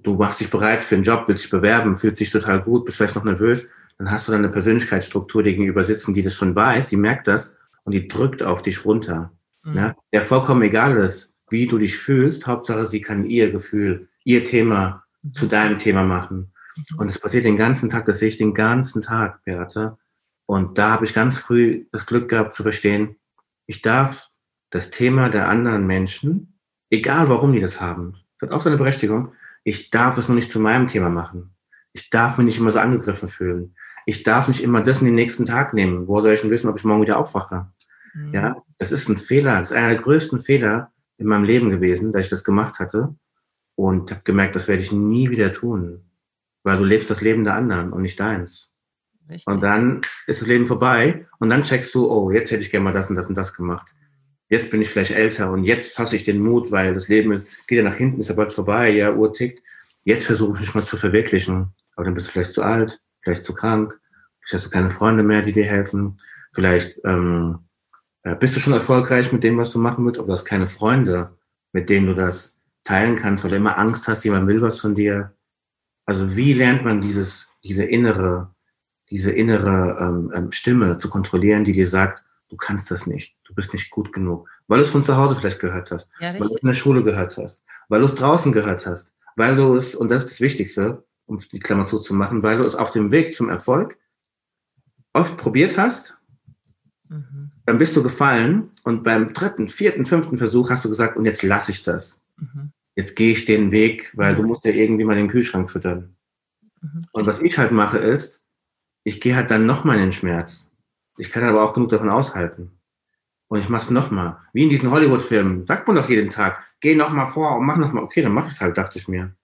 [0.03, 2.97] du machst dich bereit für einen Job, willst dich bewerben, fühlt sich total gut, bist
[2.97, 6.89] vielleicht noch nervös, dann hast du dann eine Persönlichkeitsstruktur, gegenüber sitzen, die das schon weiß,
[6.89, 9.31] die merkt das und die drückt auf dich runter.
[9.63, 9.75] Mhm.
[9.75, 14.43] Ja, der vollkommen egal ist, wie du dich fühlst, Hauptsache sie kann ihr Gefühl, ihr
[14.43, 15.33] Thema mhm.
[15.33, 16.53] zu deinem Thema machen.
[16.75, 16.99] Mhm.
[16.99, 19.97] Und das passiert den ganzen Tag, das sehe ich den ganzen Tag, Beate.
[20.45, 23.15] Und da habe ich ganz früh das Glück gehabt zu verstehen,
[23.65, 24.29] ich darf
[24.71, 29.31] das Thema der anderen Menschen, egal warum die das haben, das hat auch seine Berechtigung,
[29.63, 31.55] ich darf es nur nicht zu meinem Thema machen.
[31.93, 33.75] Ich darf mich nicht immer so angegriffen fühlen.
[34.05, 36.07] Ich darf nicht immer das in den nächsten Tag nehmen.
[36.07, 37.71] Woher soll ich denn wissen, ob ich morgen wieder aufwache?
[38.13, 38.33] Mhm.
[38.33, 39.59] Ja, das ist ein Fehler.
[39.59, 43.15] Das ist einer der größten Fehler in meinem Leben gewesen, dass ich das gemacht hatte.
[43.75, 46.03] Und habe gemerkt, das werde ich nie wieder tun.
[46.63, 48.85] Weil du lebst das Leben der anderen und nicht deins.
[49.29, 49.47] Richtig.
[49.47, 52.83] Und dann ist das Leben vorbei und dann checkst du, oh, jetzt hätte ich gerne
[52.83, 53.93] mal das und das und das gemacht.
[54.53, 57.67] Jetzt bin ich vielleicht älter und jetzt fasse ich den Mut, weil das Leben ist,
[57.67, 59.63] geht ja nach hinten, ist ja bald vorbei, ja, Uhr tickt.
[60.03, 61.73] Jetzt versuche ich mich mal zu verwirklichen.
[61.95, 63.99] Aber dann bist du vielleicht zu alt, vielleicht zu krank,
[64.41, 66.19] vielleicht hast du keine Freunde mehr, die dir helfen.
[66.53, 67.61] Vielleicht ähm,
[68.21, 70.67] äh, bist du schon erfolgreich mit dem, was du machen willst, aber du hast keine
[70.67, 71.35] Freunde,
[71.71, 74.93] mit denen du das teilen kannst, weil du immer Angst hast, jemand will was von
[74.93, 75.33] dir.
[76.05, 78.53] Also wie lernt man dieses, diese innere,
[79.09, 83.53] diese innere ähm, ähm, Stimme zu kontrollieren, die dir sagt, du kannst das nicht, du
[83.53, 86.39] bist nicht gut genug, weil du es von zu Hause vielleicht gehört hast, ja, weil
[86.39, 89.75] du es in der Schule gehört hast, weil du es draußen gehört hast, weil du
[89.75, 93.11] es, und das ist das Wichtigste, um die Klammer zuzumachen, weil du es auf dem
[93.11, 93.97] Weg zum Erfolg
[95.13, 96.17] oft probiert hast
[97.13, 97.51] Mhm.
[97.65, 101.43] Dann bist du gefallen und beim dritten, vierten, fünften Versuch hast du gesagt, und jetzt
[101.43, 102.21] lasse ich das.
[102.37, 102.71] Mhm.
[102.95, 104.37] Jetzt gehe ich den Weg, weil mhm.
[104.37, 106.15] du musst ja irgendwie mal den Kühlschrank füttern.
[106.81, 107.05] Mhm.
[107.11, 108.43] Und was ich halt mache ist,
[109.03, 110.69] ich gehe halt dann nochmal in den Schmerz.
[111.17, 112.79] Ich kann aber auch genug davon aushalten.
[113.47, 114.37] Und ich mache es nochmal.
[114.53, 115.65] Wie in diesen Hollywood-Filmen.
[115.65, 118.03] Sagt man doch jeden Tag, geh nochmal vor und mach nochmal.
[118.03, 119.35] Okay, dann mach ich es halt, dachte ich mir.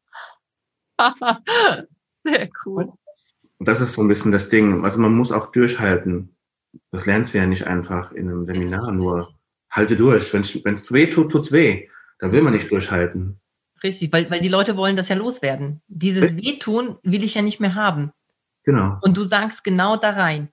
[2.23, 2.91] Sehr cool.
[3.57, 4.83] Und das ist so ein bisschen das Ding.
[4.83, 6.35] Also man muss auch durchhalten.
[6.91, 9.33] Das lernst du ja nicht einfach in einem Seminar, nur
[9.69, 10.33] halte durch.
[10.33, 11.87] Wenn es weh tut, tut's weh.
[12.19, 13.39] Da will man nicht durchhalten.
[13.83, 15.81] Richtig, weil, weil die Leute wollen das ja loswerden.
[15.87, 18.11] Dieses Wehtun will ich ja nicht mehr haben.
[18.63, 18.97] Genau.
[19.01, 20.49] Und du sagst genau da rein.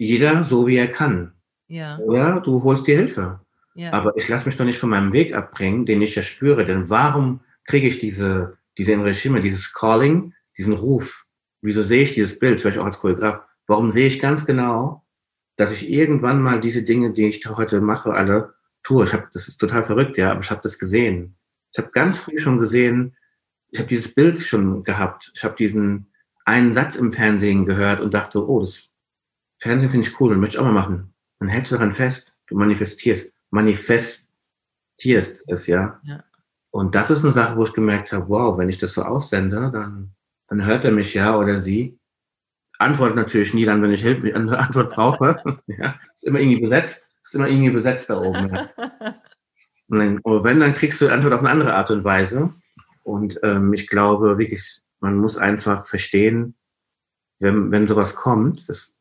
[0.00, 1.34] Jeder so, wie er kann.
[1.68, 1.98] Ja.
[1.98, 3.40] Oder du holst dir Hilfe.
[3.74, 3.92] Ja.
[3.92, 6.64] Aber ich lasse mich doch nicht von meinem Weg abbringen, den ich ja spüre.
[6.64, 11.26] Denn warum kriege ich diese, diese innere Stimme, dieses Calling, diesen Ruf?
[11.60, 13.42] Wieso sehe ich dieses Bild, zum Beispiel auch als Choreograf?
[13.66, 15.04] Warum sehe ich ganz genau,
[15.56, 19.04] dass ich irgendwann mal diese Dinge, die ich heute mache, alle tue.
[19.04, 21.36] Ich habe, das ist total verrückt, ja, aber ich habe das gesehen.
[21.72, 23.14] Ich habe ganz früh schon gesehen,
[23.68, 25.30] ich habe dieses Bild schon gehabt.
[25.34, 26.10] Ich habe diesen
[26.46, 28.89] einen Satz im Fernsehen gehört und dachte, oh, das
[29.60, 31.12] Fernsehen finde ich cool und möchte ich auch mal machen.
[31.38, 36.00] Dann hältst du daran fest, du manifestierst, manifestierst es, ja.
[36.02, 36.24] ja.
[36.70, 39.70] Und das ist eine Sache, wo ich gemerkt habe, wow, wenn ich das so aussende,
[39.72, 40.12] dann,
[40.48, 41.98] dann hört er mich ja oder sie.
[42.78, 45.42] Antwortet natürlich nie dann, wenn ich Hilfe, eine Antwort brauche.
[45.66, 48.48] ja, ist immer irgendwie besetzt, ist immer irgendwie besetzt da oben.
[48.54, 48.70] Ja.
[49.88, 52.54] Und dann, wenn, dann kriegst du die Antwort auf eine andere Art und Weise.
[53.02, 56.54] Und ähm, ich glaube wirklich, man muss einfach verstehen,
[57.40, 58.94] wenn, wenn sowas kommt, dass,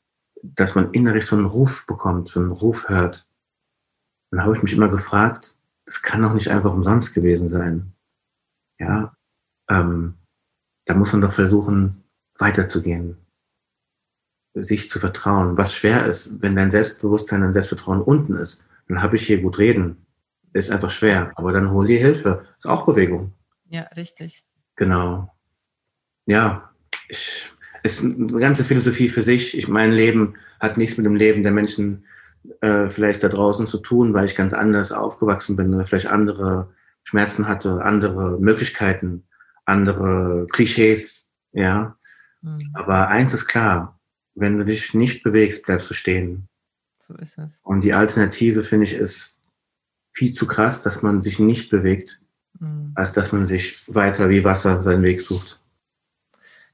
[0.43, 3.27] dass man innerlich so einen Ruf bekommt, so einen Ruf hört.
[4.31, 7.93] Dann habe ich mich immer gefragt, es kann doch nicht einfach umsonst gewesen sein.
[8.79, 9.15] Ja,
[9.69, 10.15] ähm,
[10.85, 12.03] da muss man doch versuchen,
[12.37, 13.17] weiterzugehen,
[14.53, 15.57] sich zu vertrauen.
[15.57, 19.57] Was schwer ist, wenn dein Selbstbewusstsein, dein Selbstvertrauen unten ist, dann habe ich hier gut
[19.57, 20.05] reden.
[20.53, 22.45] Ist einfach schwer, aber dann hol dir Hilfe.
[22.57, 23.33] Ist auch Bewegung.
[23.69, 24.43] Ja, richtig.
[24.75, 25.31] Genau.
[26.25, 26.71] Ja,
[27.07, 27.51] ich,
[27.83, 29.57] ist eine ganze Philosophie für sich.
[29.57, 32.05] Ich, mein Leben hat nichts mit dem Leben der Menschen
[32.61, 36.69] äh, vielleicht da draußen zu tun, weil ich ganz anders aufgewachsen bin oder vielleicht andere
[37.03, 39.23] Schmerzen hatte, andere Möglichkeiten,
[39.65, 41.97] andere Klischees, ja.
[42.41, 42.69] Mhm.
[42.73, 43.99] Aber eins ist klar,
[44.35, 46.47] wenn du dich nicht bewegst, bleibst du stehen.
[46.99, 47.59] So ist es.
[47.63, 49.39] Und die Alternative, finde ich, ist
[50.11, 52.21] viel zu krass, dass man sich nicht bewegt,
[52.59, 52.91] mhm.
[52.95, 55.61] als dass man sich weiter wie Wasser seinen Weg sucht.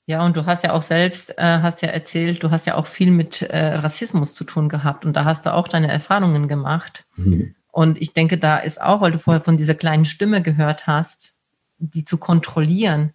[0.07, 2.85] Ja, und du hast ja auch selbst, äh, hast ja erzählt, du hast ja auch
[2.85, 7.05] viel mit äh, Rassismus zu tun gehabt und da hast du auch deine Erfahrungen gemacht.
[7.15, 7.55] Mhm.
[7.71, 11.33] Und ich denke, da ist auch, weil du vorher von dieser kleinen Stimme gehört hast,
[11.77, 13.13] die zu kontrollieren.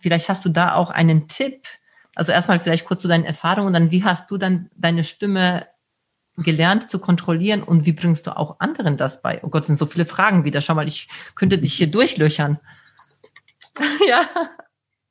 [0.00, 1.68] Vielleicht hast du da auch einen Tipp.
[2.16, 5.66] Also erstmal vielleicht kurz zu deinen Erfahrungen und dann, wie hast du dann deine Stimme
[6.36, 9.40] gelernt zu kontrollieren und wie bringst du auch anderen das bei?
[9.44, 10.60] Oh Gott, sind so viele Fragen wieder.
[10.60, 12.58] Schau mal, ich könnte dich hier durchlöchern.
[14.08, 14.26] ja.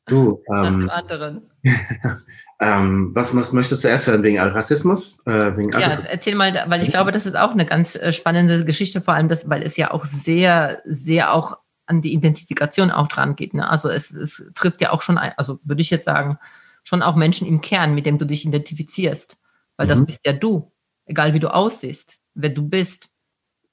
[0.09, 1.49] Du, ähm, anderen.
[2.59, 4.23] ähm, was, was möchtest du erst hören?
[4.23, 5.19] Wegen Rassismus?
[5.25, 8.65] Äh, wegen ja, erzähl mal, weil ich glaube, das ist auch eine ganz äh, spannende
[8.65, 13.07] Geschichte, vor allem das, weil es ja auch sehr, sehr auch an die Identifikation auch
[13.07, 13.53] dran geht.
[13.53, 13.67] Ne?
[13.67, 16.37] Also es, es trifft ja auch schon, ein, also würde ich jetzt sagen,
[16.83, 19.37] schon auch Menschen im Kern, mit dem du dich identifizierst.
[19.77, 19.89] Weil mhm.
[19.89, 20.71] das bist ja du,
[21.05, 23.09] egal wie du aussiehst, wer du bist.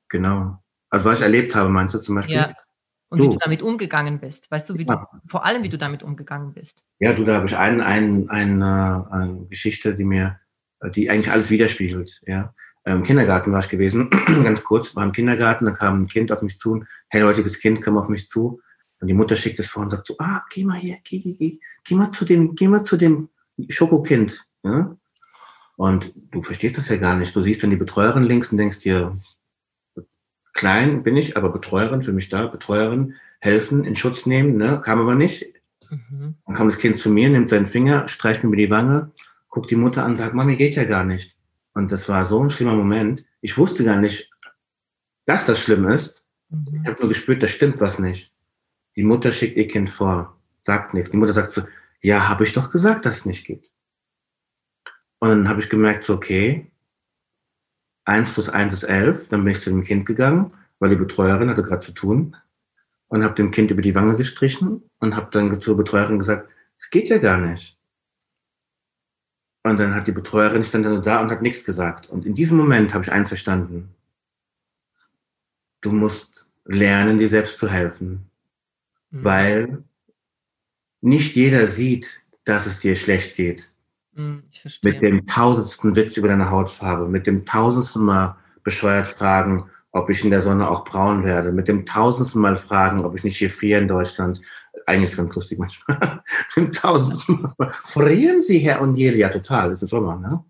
[0.08, 0.58] Genau.
[0.88, 2.36] Also was ich erlebt habe, meinst du zum Beispiel?
[2.36, 2.54] Ja,
[3.08, 3.24] und du.
[3.24, 4.50] wie du damit umgegangen bist.
[4.50, 4.96] Weißt du, wie ja.
[4.96, 6.82] du, vor allem, wie du damit umgegangen bist.
[6.98, 10.40] Ja, du, da habe ich ein, ein, eine, eine Geschichte, die mir,
[10.94, 12.22] die eigentlich alles widerspiegelt.
[12.26, 12.54] Ja.
[12.84, 14.10] Im Kindergarten war ich gewesen,
[14.44, 17.82] ganz kurz, war im Kindergarten, da kam ein Kind auf mich zu, ein hellhäutiges Kind
[17.82, 18.60] kam auf mich zu
[19.00, 21.34] und die Mutter schickt es vor und sagt so, ah, geh mal hier, geh, geh,
[21.34, 23.28] geh, geh mal zu dem, geh mal zu dem
[23.68, 24.46] Schokokind.
[24.62, 24.96] Ja?
[25.76, 27.36] Und du verstehst das ja gar nicht.
[27.36, 29.18] Du siehst dann die Betreuerin links und denkst dir,
[30.56, 34.80] Klein bin ich, aber Betreuerin, für mich da, Betreuerin, helfen, in Schutz nehmen, ne?
[34.82, 35.44] kam aber nicht.
[35.90, 36.36] Mhm.
[36.46, 39.12] Dann kam das Kind zu mir, nimmt seinen Finger, streicht mir über die Wange,
[39.48, 41.36] guckt die Mutter an, sagt, Mami, geht ja gar nicht.
[41.74, 43.26] Und das war so ein schlimmer Moment.
[43.42, 44.30] Ich wusste gar nicht,
[45.26, 46.24] dass das schlimm ist.
[46.48, 46.80] Mhm.
[46.82, 48.32] Ich habe nur gespürt, da stimmt was nicht.
[48.96, 51.10] Die Mutter schickt ihr Kind vor, sagt nichts.
[51.10, 51.62] Die Mutter sagt so,
[52.00, 53.70] ja, habe ich doch gesagt, dass es nicht geht.
[55.18, 56.70] Und dann habe ich gemerkt, so, okay,
[58.06, 59.28] 1 plus 1 ist 11.
[59.28, 62.36] Dann bin ich zu dem Kind gegangen, weil die Betreuerin hatte gerade zu tun
[63.08, 66.90] und habe dem Kind über die Wange gestrichen und habe dann zur Betreuerin gesagt, es
[66.90, 67.78] geht ja gar nicht.
[69.62, 72.08] Und dann hat die Betreuerin stand dann da und hat nichts gesagt.
[72.08, 73.94] Und in diesem Moment habe ich eins verstanden.
[75.80, 78.30] Du musst lernen, dir selbst zu helfen.
[79.10, 79.24] Mhm.
[79.24, 79.84] Weil
[81.00, 83.72] nicht jeder sieht, dass es dir schlecht geht.
[84.16, 84.44] Hm,
[84.80, 90.24] mit dem tausendsten Witz über deine Hautfarbe, mit dem tausendsten Mal bescheuert fragen, ob ich
[90.24, 93.50] in der Sonne auch braun werde, mit dem tausendsten Mal fragen, ob ich nicht hier
[93.50, 94.40] friere in Deutschland.
[94.86, 96.22] Eigentlich ist es ganz lustig manchmal.
[96.56, 99.16] mit dem tausendsten Mal frieren Sie, Herr O'Neill?
[99.16, 100.42] Ja, total, ist ein Sommer, ne?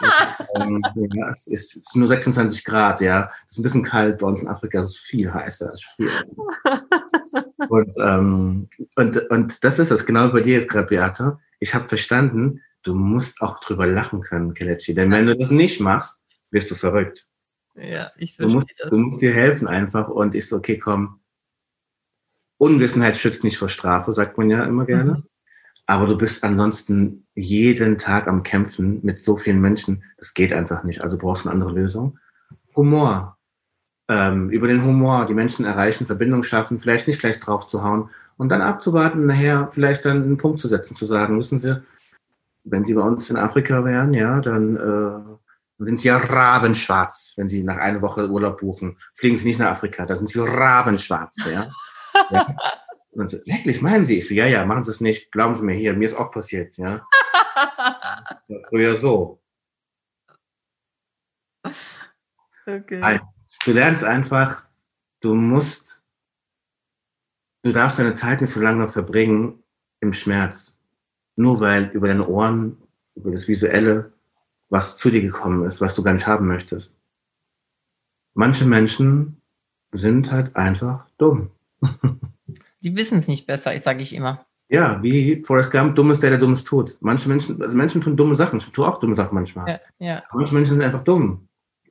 [0.54, 0.80] ähm,
[1.14, 3.32] ja, es ist, es ist, nur 26 Grad, ja.
[3.46, 6.24] Es ist ein bisschen kalt bei uns in Afrika, es ist viel heißer als früher.
[7.68, 11.38] und, ähm, und, und das ist es, genau bei dir jetzt gerade, Beate.
[11.58, 14.94] Ich habe verstanden, du musst auch drüber lachen können, Kelechi.
[14.94, 17.26] Denn wenn du das nicht machst, wirst du verrückt.
[17.74, 18.90] Ja, ich verstehe du musst, das.
[18.90, 21.20] Du musst dir helfen einfach und ich so, okay, komm.
[22.58, 25.12] Unwissenheit schützt nicht vor Strafe, sagt man ja immer gerne.
[25.12, 25.24] Mhm.
[25.86, 30.02] Aber du bist ansonsten jeden Tag am Kämpfen mit so vielen Menschen.
[30.16, 31.00] Das geht einfach nicht.
[31.02, 32.18] Also brauchst du eine andere Lösung.
[32.76, 33.38] Humor.
[34.08, 38.10] Ähm, über den Humor die Menschen erreichen, Verbindung schaffen, vielleicht nicht gleich drauf zu hauen
[38.38, 41.80] und dann abzuwarten, nachher vielleicht dann einen Punkt zu setzen, zu sagen, müssen Sie,
[42.70, 47.48] wenn sie bei uns in Afrika wären, ja, dann äh, sind sie ja rabenschwarz, wenn
[47.48, 48.98] sie nach einer Woche Urlaub buchen.
[49.14, 51.70] Fliegen sie nicht nach Afrika, da sind sie rabenschwarz, ja.
[52.30, 52.56] ja.
[53.10, 54.18] Und so, wirklich, meinen Sie?
[54.18, 56.30] Ich so, ja, ja, machen Sie es nicht, glauben Sie mir hier, mir ist auch
[56.30, 57.04] passiert, ja.
[58.68, 59.42] Früher so.
[62.64, 62.98] Okay.
[63.00, 63.20] Nein,
[63.64, 64.66] du lernst einfach,
[65.20, 66.02] du musst,
[67.64, 69.64] du darfst deine Zeit nicht so lange verbringen
[70.00, 70.77] im Schmerz.
[71.38, 72.76] Nur weil über deine Ohren,
[73.14, 74.12] über das Visuelle,
[74.70, 76.96] was zu dir gekommen ist, was du gar nicht haben möchtest.
[78.34, 79.40] Manche Menschen
[79.92, 81.52] sind halt einfach dumm.
[82.80, 84.44] Die wissen es nicht besser, sage ich immer.
[84.68, 86.96] Ja, wie Forrest Gump, dumm ist der, der Dummes tut.
[86.98, 88.58] Manche Menschen, also Menschen tun dumme Sachen.
[88.58, 89.80] Ich tue auch dumme Sachen manchmal.
[90.00, 90.22] Ja, ja.
[90.32, 91.46] Manche Menschen sind einfach dumm.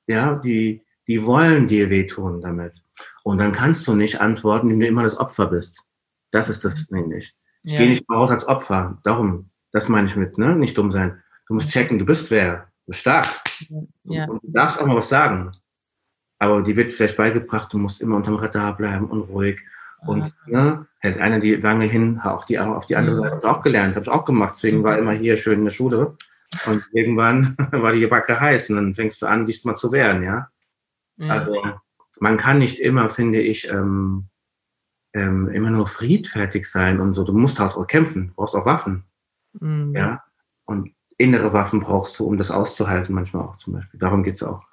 [0.08, 2.84] Ja, die, die wollen dir wehtun damit.
[3.24, 5.86] Und dann kannst du nicht antworten, indem du immer das Opfer bist.
[6.32, 7.34] Das ist das nämlich.
[7.68, 7.80] Ich ja.
[7.80, 8.98] gehe nicht raus als Opfer.
[9.04, 10.56] Darum, das meine ich mit, ne?
[10.56, 11.22] Nicht dumm sein.
[11.48, 12.70] Du musst checken, du bist wer.
[12.86, 13.28] Du bist stark.
[14.06, 14.24] Ja.
[14.24, 15.52] Und du darfst auch mal was sagen.
[16.40, 19.60] Aber die wird vielleicht beigebracht, du musst immer unterm Radar bleiben und ruhig.
[20.06, 23.18] Und ne, hält einer die Wange hin, auch die auf die andere.
[23.18, 24.54] Seite, habe ich auch gelernt, habe ich auch gemacht.
[24.56, 26.16] Deswegen war immer hier schön in der Schule.
[26.68, 30.48] Und irgendwann war die Backe heiß und dann fängst du an, diesmal zu wehren, ja.
[31.20, 31.62] Also
[32.22, 34.30] man kann nicht immer, finde ich, ähm,
[35.14, 37.24] ähm, immer nur friedfertig sein und so.
[37.24, 39.04] Du musst halt auch kämpfen, du brauchst auch Waffen.
[39.60, 39.96] Mhm.
[39.96, 40.24] Ja.
[40.66, 44.00] Und innere Waffen brauchst du, um das auszuhalten, manchmal auch zum Beispiel.
[44.00, 44.66] Darum geht es auch.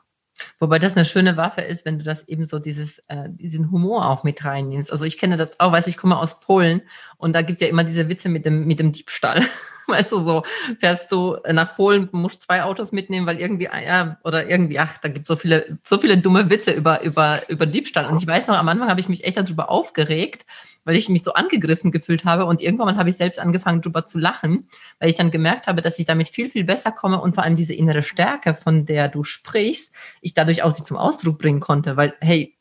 [0.58, 4.08] Wobei das eine schöne Waffe ist, wenn du das eben so dieses, äh, diesen Humor
[4.08, 4.90] auch mit reinnimmst.
[4.90, 6.82] Also ich kenne das auch, weiß ich komme aus Polen
[7.18, 9.40] und da gibt es ja immer diese Witze mit dem, mit dem Diebstahl.
[9.88, 10.42] Weißt du, so
[10.78, 14.98] fährst du nach Polen, musst zwei Autos mitnehmen, weil irgendwie, ah, ja, oder irgendwie, ach,
[14.98, 18.06] da gibt es so viele, so viele dumme Witze über, über, über Diebstahl.
[18.06, 20.46] Und ich weiß noch, am Anfang habe ich mich echt darüber aufgeregt,
[20.84, 22.46] weil ich mich so angegriffen gefühlt habe.
[22.46, 24.68] Und irgendwann habe ich selbst angefangen drüber zu lachen,
[24.98, 27.56] weil ich dann gemerkt habe, dass ich damit viel, viel besser komme und vor allem
[27.56, 31.96] diese innere Stärke, von der du sprichst, ich dadurch auch sie zum Ausdruck bringen konnte,
[31.96, 32.56] weil, hey,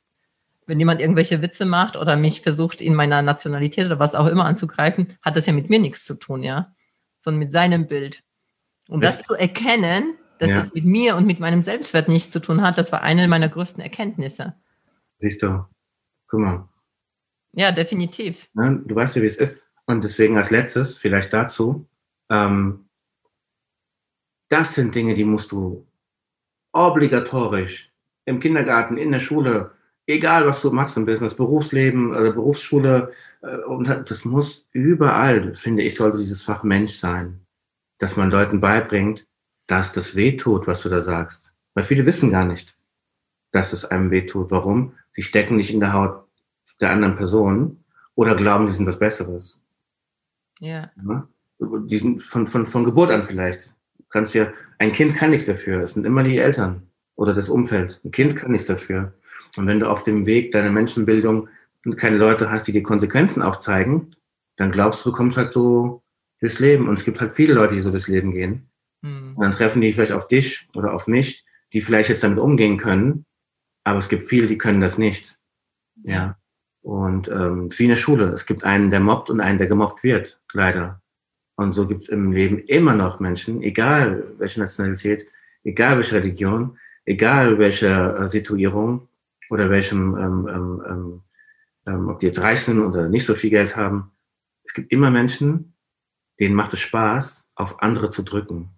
[0.66, 4.46] wenn jemand irgendwelche Witze macht oder mich versucht, in meiner Nationalität oder was auch immer
[4.46, 6.74] anzugreifen, hat das ja mit mir nichts zu tun, ja,
[7.24, 8.24] sondern mit seinem Bild.
[8.90, 10.62] Und das, das zu erkennen, dass ja.
[10.62, 13.50] das mit mir und mit meinem Selbstwert nichts zu tun hat, das war eine meiner
[13.50, 14.56] größten Erkenntnisse.
[15.20, 15.66] Siehst du,
[16.28, 16.70] guck mal,
[17.54, 18.50] ja, definitiv.
[18.54, 18.82] Ne?
[18.86, 19.58] Du weißt ja, wie es ist.
[19.86, 21.88] Und deswegen als letztes, vielleicht dazu,
[22.30, 22.90] ähm,
[24.50, 25.86] das sind Dinge, die musst du
[26.72, 27.92] obligatorisch
[28.26, 29.72] im Kindergarten, in der Schule,
[30.08, 33.12] egal was du machst im Business, Berufsleben oder Berufsschule,
[33.42, 37.42] äh, und das muss überall, finde ich, sollte dieses Fach Mensch sein,
[38.00, 39.28] dass man Leuten beibringt,
[39.68, 41.54] dass das weh tut, was du da sagst.
[41.74, 42.78] Weil viele wissen gar nicht,
[43.52, 44.52] dass es einem weh tut.
[44.52, 44.94] Warum?
[45.12, 46.24] Sie stecken nicht in der Haut
[46.82, 47.84] der anderen Person
[48.16, 49.60] oder glauben, sie sind was Besseres.
[50.60, 50.92] Ja.
[51.08, 51.28] ja?
[51.60, 53.68] Die sind von, von, von Geburt an vielleicht.
[53.98, 55.82] Du kannst ja, ein Kind kann nichts dafür.
[55.82, 58.02] Es sind immer die Eltern oder das Umfeld.
[58.04, 59.14] Ein Kind kann nichts dafür.
[59.58, 61.48] Und wenn du auf dem Weg deiner Menschenbildung
[61.98, 64.16] keine Leute hast, die dir Konsequenzen aufzeigen,
[64.56, 66.04] dann glaubst du, du kommst halt so
[66.40, 66.88] durchs Leben.
[66.88, 68.70] Und es gibt halt viele Leute, die so durchs Leben gehen.
[69.02, 69.34] Mhm.
[69.36, 72.78] Und dann treffen die vielleicht auf dich oder auf mich, die vielleicht jetzt damit umgehen
[72.78, 73.26] können.
[73.84, 75.38] Aber es gibt viele, die können das nicht.
[76.04, 76.38] Ja.
[76.82, 80.04] Und ähm, wie in der Schule, es gibt einen, der mobbt und einen, der gemobbt
[80.04, 81.02] wird, leider.
[81.56, 85.28] Und so gibt es im Leben immer noch Menschen, egal welche Nationalität,
[85.64, 89.08] egal welche Religion, egal welche äh, Situierung
[89.54, 91.22] oder welchem, ähm, ähm, ähm,
[91.86, 94.12] ähm, ob die jetzt reich sind oder nicht so viel Geld haben.
[94.64, 95.76] Es gibt immer Menschen,
[96.40, 98.72] denen macht es Spaß, auf andere zu drücken.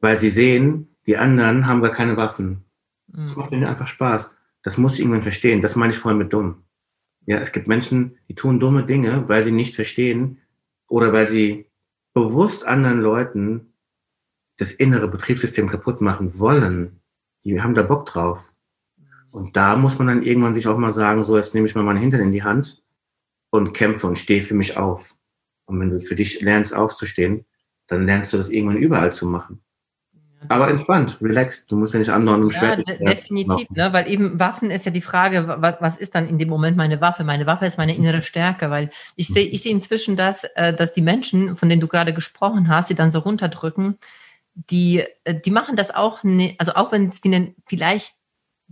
[0.00, 2.64] Weil sie sehen, die anderen haben gar keine Waffen.
[3.06, 3.42] Das mhm.
[3.42, 4.34] macht ihnen einfach Spaß.
[4.62, 5.62] Das muss ich irgendwann verstehen.
[5.62, 6.64] Das meine ich vorhin mit dumm.
[7.24, 10.40] Ja, es gibt Menschen, die tun dumme Dinge, weil sie nicht verstehen
[10.88, 11.70] oder weil sie
[12.14, 13.72] bewusst anderen Leuten
[14.58, 17.00] das innere Betriebssystem kaputt machen wollen.
[17.44, 18.51] Die haben da Bock drauf.
[19.32, 21.82] Und da muss man dann irgendwann sich auch mal sagen, so, jetzt nehme ich mal
[21.82, 22.82] meinen Hintern in die Hand
[23.50, 25.16] und kämpfe und stehe für mich auf.
[25.64, 27.46] Und wenn du für dich lernst aufzustehen,
[27.86, 29.62] dann lernst du das irgendwann überall zu machen.
[30.48, 31.70] Aber entspannt, relaxed.
[31.70, 32.82] Du musst ja nicht andauernd umschwert.
[32.86, 33.92] Ja, definitiv, ne?
[33.92, 37.00] weil eben Waffen ist ja die Frage, was, was ist dann in dem Moment meine
[37.00, 37.24] Waffe?
[37.24, 40.94] Meine Waffe ist meine innere Stärke, weil ich sehe ich sehe inzwischen, dass, äh, dass
[40.94, 43.98] die Menschen, von denen du gerade gesprochen hast, die dann so runterdrücken,
[44.54, 48.16] die, äh, die machen das auch, ne, also auch wenn es ihnen vielleicht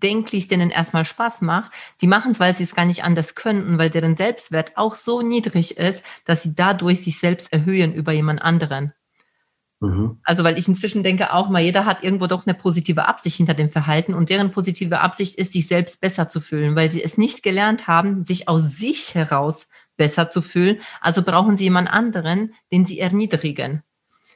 [0.02, 3.78] denklich denen erstmal Spaß macht, die machen es, weil sie es gar nicht anders könnten,
[3.78, 8.42] weil deren Selbstwert auch so niedrig ist, dass sie dadurch sich selbst erhöhen über jemand
[8.42, 8.92] anderen.
[9.80, 10.18] Mhm.
[10.24, 13.54] Also, weil ich inzwischen denke auch mal, jeder hat irgendwo doch eine positive Absicht hinter
[13.54, 17.16] dem Verhalten und deren positive Absicht ist, sich selbst besser zu fühlen, weil sie es
[17.16, 20.80] nicht gelernt haben, sich aus sich heraus besser zu fühlen.
[21.00, 23.82] Also brauchen sie jemand anderen, den sie erniedrigen.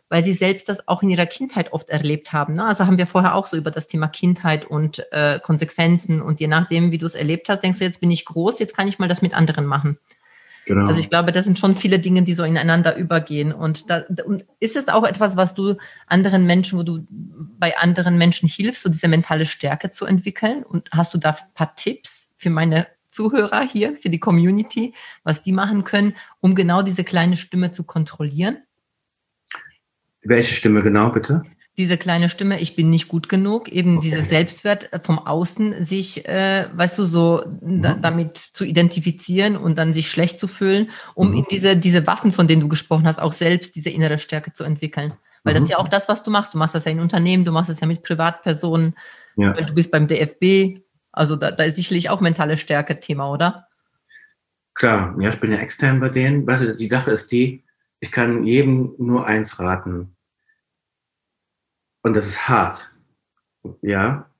[0.08, 2.54] Weil sie selbst das auch in ihrer Kindheit oft erlebt haben.
[2.54, 2.64] Ne?
[2.64, 6.46] Also haben wir vorher auch so über das Thema Kindheit und äh, Konsequenzen und je
[6.46, 8.98] nachdem, wie du es erlebt hast, denkst du, jetzt bin ich groß, jetzt kann ich
[8.98, 9.98] mal das mit anderen machen.
[10.66, 10.86] Genau.
[10.86, 13.52] Also ich glaube, das sind schon viele Dinge, die so ineinander übergehen.
[13.52, 18.16] Und, da, und ist es auch etwas, was du anderen Menschen, wo du bei anderen
[18.16, 20.62] Menschen hilfst, so diese mentale Stärke zu entwickeln?
[20.62, 25.42] Und hast du da ein paar Tipps für meine Zuhörer hier, für die Community, was
[25.42, 28.58] die machen können, um genau diese kleine Stimme zu kontrollieren?
[30.24, 31.42] Welche Stimme genau, bitte?
[31.76, 34.10] diese kleine Stimme, ich bin nicht gut genug, eben okay.
[34.10, 37.82] dieser Selbstwert vom Außen sich, äh, weißt du, so mhm.
[37.82, 41.38] da, damit zu identifizieren und dann sich schlecht zu fühlen, um mhm.
[41.38, 44.62] in diese, diese Waffen, von denen du gesprochen hast, auch selbst diese innere Stärke zu
[44.62, 45.12] entwickeln.
[45.42, 45.56] Weil mhm.
[45.56, 46.54] das ist ja auch das, was du machst.
[46.54, 48.94] Du machst das ja in Unternehmen, du machst das ja mit Privatpersonen,
[49.36, 49.52] ja.
[49.52, 50.78] du bist beim DFB.
[51.10, 53.66] Also da, da ist sicherlich auch mentale Stärke Thema, oder?
[54.74, 56.46] Klar, ja, ich bin ja extern bei denen.
[56.46, 57.64] Weißt du, die Sache ist die,
[57.98, 60.13] ich kann jedem nur eins raten
[62.04, 62.92] und das ist hart.
[63.82, 64.30] Ja,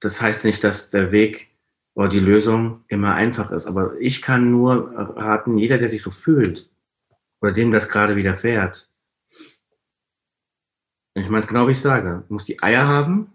[0.00, 1.54] das heißt nicht, dass der Weg
[1.94, 3.66] oder die Lösung immer einfach ist.
[3.66, 6.70] Aber ich kann nur raten, jeder, der sich so fühlt
[7.40, 8.88] oder dem das gerade widerfährt,
[11.14, 13.32] ich meine es genau, wie ich sage, muss die Eier haben,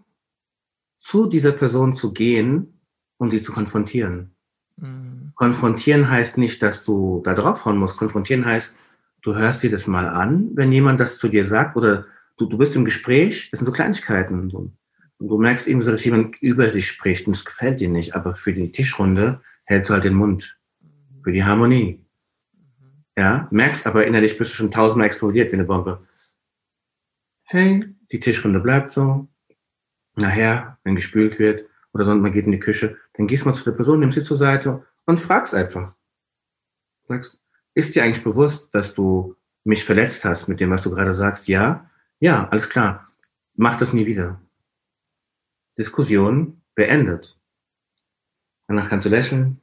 [0.98, 2.80] zu dieser Person zu gehen
[3.18, 4.34] und sie zu konfrontieren.
[4.76, 5.32] Mhm.
[5.34, 7.98] Konfrontieren heißt nicht, dass du da draufhauen musst.
[7.98, 8.78] Konfrontieren heißt,
[9.22, 12.58] du hörst dir das mal an, wenn jemand das zu dir sagt oder du, du
[12.58, 14.50] bist im Gespräch, das sind so Kleinigkeiten.
[14.50, 14.76] Und
[15.18, 18.34] du merkst eben so, dass jemand über dich spricht und es gefällt dir nicht, aber
[18.34, 20.58] für die Tischrunde hältst du halt den Mund.
[21.22, 22.04] Für die Harmonie.
[23.18, 26.06] Ja, merkst aber innerlich bist du schon tausendmal explodiert wie eine Bombe.
[27.44, 29.28] Hey, die Tischrunde bleibt so.
[30.16, 33.54] Nachher, wenn gespült wird oder sonst man geht in die Küche, dann gehst du mal
[33.54, 35.94] zu der Person, nimmst sie zur Seite und fragst einfach.
[37.08, 37.40] Sagst,
[37.74, 41.48] ist dir eigentlich bewusst, dass du mich verletzt hast mit dem, was du gerade sagst?
[41.48, 41.90] Ja.
[42.20, 43.12] Ja, alles klar.
[43.54, 44.40] Mach das nie wieder.
[45.78, 47.38] Diskussion beendet.
[48.68, 49.60] Danach kannst du lächeln.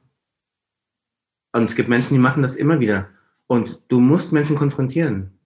[1.52, 3.10] Und es gibt Menschen, die machen das immer wieder.
[3.46, 5.38] Und du musst Menschen konfrontieren.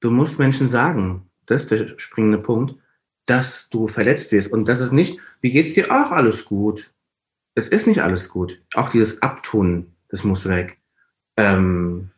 [0.00, 2.76] Du musst Menschen sagen, das ist der springende Punkt,
[3.26, 4.52] dass du verletzt wirst.
[4.52, 5.90] Und das ist nicht, wie geht's dir?
[5.90, 6.94] Ach, alles gut.
[7.54, 8.62] Es ist nicht alles gut.
[8.74, 10.78] Auch dieses Abtun, das muss weg.
[11.36, 12.10] Ähm,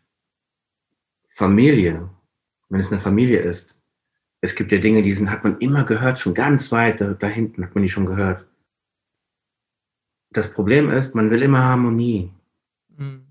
[1.25, 2.11] Familie,
[2.69, 3.80] wenn es eine Familie ist,
[4.41, 7.27] es gibt ja Dinge, die sind, hat man immer gehört, schon ganz weit da, da
[7.27, 8.47] hinten hat man die schon gehört.
[10.33, 12.33] Das Problem ist, man will immer Harmonie.
[12.97, 13.27] Mhm.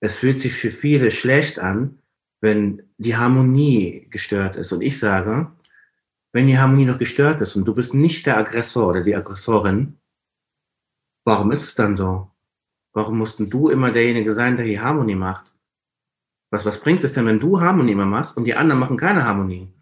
[0.00, 1.98] Es fühlt sich für viele schlecht an,
[2.40, 4.70] wenn die Harmonie gestört ist.
[4.72, 5.50] Und ich sage,
[6.32, 9.98] wenn die Harmonie noch gestört ist und du bist nicht der Aggressor oder die Aggressorin,
[11.24, 12.30] warum ist es dann so?
[12.92, 15.54] Warum musst du immer derjenige sein, der die Harmonie macht?
[16.50, 19.24] Was, was bringt es denn, wenn du Harmonie immer machst und die anderen machen keine
[19.24, 19.73] Harmonie?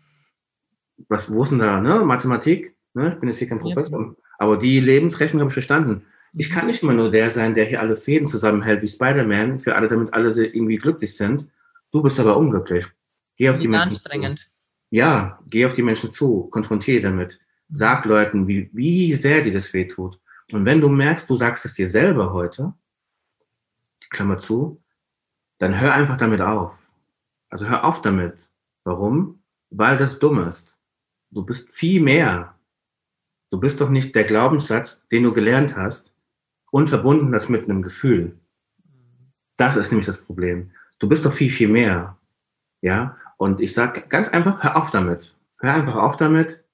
[1.09, 2.01] Was, wo ist denn da, ne?
[2.05, 3.13] Mathematik, ne?
[3.13, 4.01] Ich bin jetzt hier kein Professor.
[4.01, 4.15] Ja.
[4.39, 6.05] Aber die Lebensrechnung habe ich verstanden.
[6.35, 9.77] Ich kann nicht immer nur der sein, der hier alle Fäden zusammenhält wie Spider-Man, für
[9.77, 11.47] alle, damit alle irgendwie glücklich sind.
[11.91, 12.87] Du bist aber unglücklich.
[13.37, 14.39] Geh auf die Menschen anstrengend.
[14.39, 14.47] Zu.
[14.91, 17.41] Ja, geh auf die Menschen zu, konfrontiere damit.
[17.71, 20.19] Sag Leuten, wie, wie sehr dir das wehtut.
[20.53, 22.75] Und wenn du merkst, du sagst es dir selber heute,
[24.11, 24.83] Klammer zu,
[25.59, 26.73] dann hör einfach damit auf.
[27.49, 28.49] Also hör auf damit.
[28.85, 29.43] Warum?
[29.71, 30.77] Weil das dumm ist.
[31.33, 32.55] Du bist viel mehr.
[33.51, 36.13] Du bist doch nicht der Glaubenssatz, den du gelernt hast
[36.71, 38.39] und verbunden das mit einem Gefühl.
[39.57, 40.71] Das ist nämlich das Problem.
[40.99, 42.19] Du bist doch viel, viel mehr.
[42.83, 43.17] Ja?
[43.39, 45.35] Und ich sage ganz einfach, hör auf damit.
[45.59, 46.65] Hör einfach auf damit.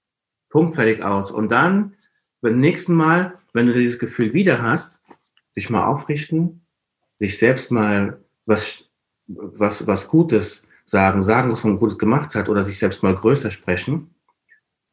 [0.51, 1.31] Punkt, fertig aus.
[1.31, 1.95] Und dann,
[2.41, 5.03] beim nächsten Mal, wenn du dieses Gefühl wieder hast,
[5.55, 6.67] sich mal aufrichten,
[7.17, 8.89] sich selbst mal was,
[9.27, 13.51] was, was Gutes sagen, sagen, was man Gutes gemacht hat oder sich selbst mal größer
[13.51, 14.15] sprechen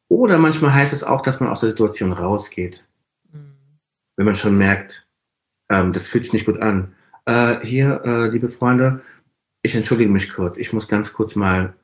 [0.08, 2.88] oder manchmal heißt es auch, dass man aus der Situation rausgeht.
[3.32, 3.56] Mhm.
[4.16, 5.06] Wenn man schon merkt,
[5.68, 6.94] ähm, das fühlt sich nicht gut an.
[7.24, 9.02] Äh, hier, äh, liebe Freunde,
[9.62, 10.58] ich entschuldige mich kurz.
[10.58, 11.74] Ich muss ganz kurz mal,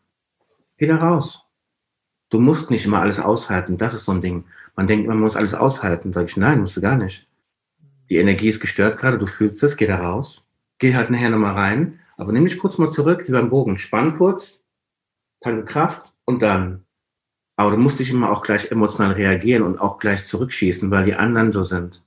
[0.79, 1.47] geh da raus.
[2.31, 3.77] Du musst nicht immer alles aushalten.
[3.77, 4.45] Das ist so ein Ding.
[4.77, 6.13] Man denkt, man muss alles aushalten.
[6.13, 7.29] Sag ich, nein, musst du gar nicht.
[8.09, 10.49] Die Energie ist gestört gerade, du fühlst es, geh da raus.
[10.79, 12.01] Geh halt nachher nochmal rein.
[12.17, 13.79] Aber nimm dich kurz mal zurück, wie beim Bogen.
[13.79, 14.65] Spann kurz,
[15.41, 16.85] tanke Kraft und dann
[17.57, 21.15] aber du musst dich immer auch gleich emotional reagieren und auch gleich zurückschießen, weil die
[21.15, 22.03] anderen so sind.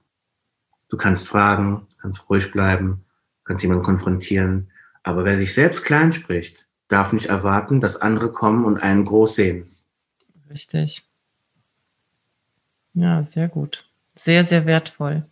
[0.90, 3.06] Du kannst fragen, kannst ruhig bleiben,
[3.44, 4.72] kannst jemanden konfrontieren.
[5.04, 9.36] Aber wer sich selbst klein spricht, darf nicht erwarten, dass andere kommen und einen groß
[9.36, 9.70] sehen.
[10.50, 11.04] Richtig.
[12.94, 13.90] Ja, sehr gut.
[14.16, 15.26] Sehr, sehr wertvoll.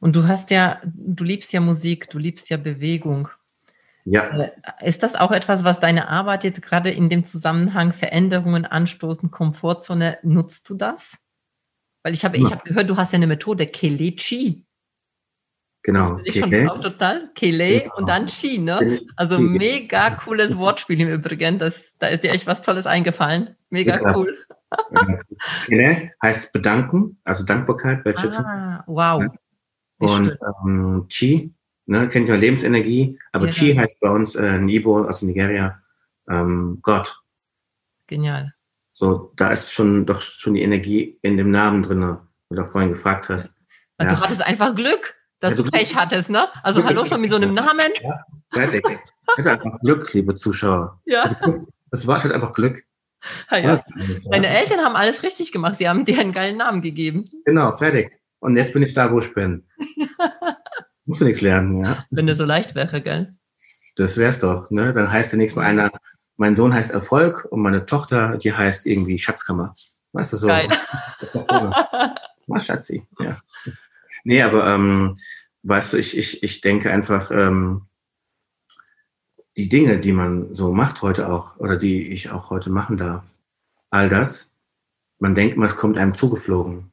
[0.00, 3.28] Und du hast ja, du liebst ja Musik, du liebst ja Bewegung.
[4.04, 4.24] Ja.
[4.36, 4.50] Äh,
[4.82, 10.18] ist das auch etwas, was deine Arbeit jetzt gerade in dem Zusammenhang Veränderungen anstoßen, Komfortzone,
[10.22, 11.16] nutzt du das?
[12.02, 12.46] Weil ich habe ja.
[12.46, 14.64] ich hab gehört, du hast ja eine Methode, Kelechi.
[15.84, 16.18] Genau.
[16.18, 17.30] Das ich schon auch total.
[17.34, 17.96] Kele genau.
[17.96, 19.00] und dann Chi, ne?
[19.16, 21.58] Also mega cooles Wortspiel im Übrigen.
[21.58, 23.56] Das, da ist dir echt was Tolles eingefallen.
[23.68, 24.16] Mega ja.
[24.16, 24.38] cool.
[25.66, 28.06] Kele heißt bedanken, also Dankbarkeit.
[28.38, 29.24] Ah, wow.
[29.98, 31.52] Und ähm, Chi,
[31.86, 33.52] ne, kennt ihr Lebensenergie, aber ja.
[33.52, 35.80] Chi heißt bei uns äh, in also Nigeria,
[36.28, 37.20] ähm, Gott.
[38.06, 38.54] Genial.
[38.92, 42.18] So, da ist schon doch schon die Energie in dem Namen drin,
[42.48, 43.56] wo du vorhin gefragt hast.
[44.00, 44.08] Ja.
[44.08, 46.48] Du hattest einfach Glück dass ja, du Pech hattest, ne?
[46.62, 47.90] Also hallo schon mit so einem Namen.
[48.00, 48.84] Ja, fertig.
[48.86, 51.00] Ich hatte einfach Glück, liebe Zuschauer.
[51.04, 51.28] Ja.
[51.90, 52.84] Das war halt einfach Glück.
[53.50, 53.84] Ja, ja.
[54.30, 55.76] Deine Eltern haben alles richtig gemacht.
[55.76, 57.24] Sie haben dir einen geilen Namen gegeben.
[57.44, 58.12] Genau, fertig.
[58.38, 59.66] Und jetzt bin ich da, wo ich bin.
[61.12, 62.06] Musst du nichts lernen, ja.
[62.08, 63.34] Wenn das so leicht wäre, gell?
[63.96, 64.94] Das wär's doch, ne?
[64.94, 65.92] Dann heißt der nächste Mal einer,
[66.38, 69.74] mein Sohn heißt Erfolg und meine Tochter, die heißt irgendwie Schatzkammer.
[70.12, 70.46] Weißt du so?
[70.46, 70.70] Geil.
[72.46, 73.36] Mal Schatzi, ja.
[74.24, 75.16] Nee, aber ähm,
[75.64, 77.82] weißt du, ich, ich, ich denke einfach, ähm,
[79.58, 83.30] die Dinge, die man so macht heute auch, oder die ich auch heute machen darf,
[83.90, 84.50] all das,
[85.18, 86.90] man denkt immer, es kommt einem zugeflogen.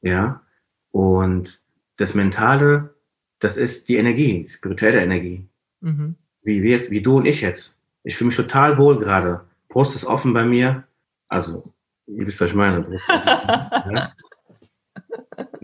[0.00, 0.42] Ja.
[0.90, 1.62] Und
[1.94, 2.96] das Mentale,
[3.40, 5.48] das ist die Energie, die spirituelle Energie.
[5.80, 6.14] Mhm.
[6.42, 7.76] Wie, wie, wie du und ich jetzt.
[8.02, 9.42] Ich fühle mich total wohl gerade.
[9.68, 10.84] Brust ist offen bei mir.
[11.28, 11.72] Also,
[12.06, 12.82] ihr wisst, was ich meine.
[12.82, 14.12] Brust ist, ja.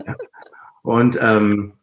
[0.05, 0.15] Ja.
[0.83, 1.73] Und ähm,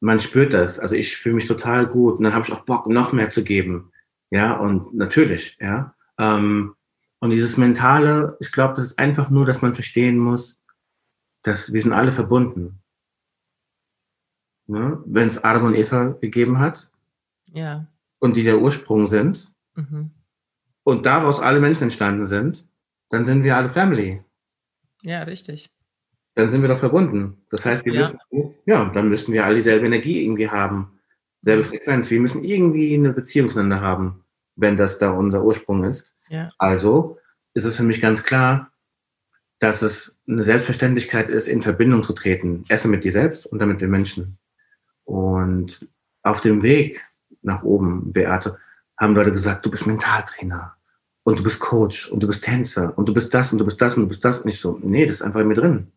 [0.00, 0.78] man spürt das.
[0.78, 3.44] Also ich fühle mich total gut und dann habe ich auch Bock, noch mehr zu
[3.44, 3.92] geben.
[4.30, 5.94] Ja, und natürlich, ja.
[6.18, 6.74] Ähm,
[7.20, 10.60] und dieses Mentale, ich glaube, das ist einfach nur, dass man verstehen muss,
[11.42, 12.79] dass wir sind alle verbunden.
[14.70, 15.02] Ne?
[15.06, 16.88] Wenn es Adam und Eva gegeben hat
[17.52, 17.86] ja.
[18.18, 20.10] und die der Ursprung sind mhm.
[20.84, 22.66] und daraus alle Menschen entstanden sind,
[23.08, 24.22] dann sind wir alle Family.
[25.02, 25.70] Ja, richtig
[26.34, 27.36] dann sind wir doch verbunden.
[27.50, 28.00] Das heißt, wir ja.
[28.00, 28.18] müssen,
[28.66, 30.98] ja, dann müssen wir alle dieselbe Energie irgendwie haben,
[31.42, 32.10] selbe Frequenz.
[32.10, 34.24] Wir müssen irgendwie eine Beziehung zueinander haben,
[34.56, 36.16] wenn das da unser Ursprung ist.
[36.28, 36.48] Ja.
[36.58, 37.18] Also
[37.54, 38.72] ist es für mich ganz klar,
[39.58, 42.64] dass es eine Selbstverständlichkeit ist, in Verbindung zu treten.
[42.68, 44.38] Erst mit dir selbst und dann mit den Menschen.
[45.10, 45.88] Und
[46.22, 47.04] auf dem Weg
[47.42, 48.56] nach oben, Beate,
[48.96, 50.76] haben Leute gesagt, du bist Mentaltrainer
[51.24, 53.82] und du bist Coach und du bist Tänzer und du bist das und du bist
[53.82, 54.44] das und du bist das.
[54.44, 55.90] nicht so, nee, das ist einfach in mir drin.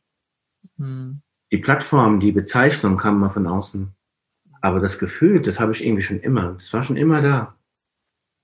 [0.77, 1.21] Mhm.
[1.51, 3.93] Die Plattform, die Bezeichnung kam mal von außen.
[4.61, 6.53] Aber das Gefühl, das habe ich irgendwie schon immer.
[6.53, 7.55] Das war schon immer da.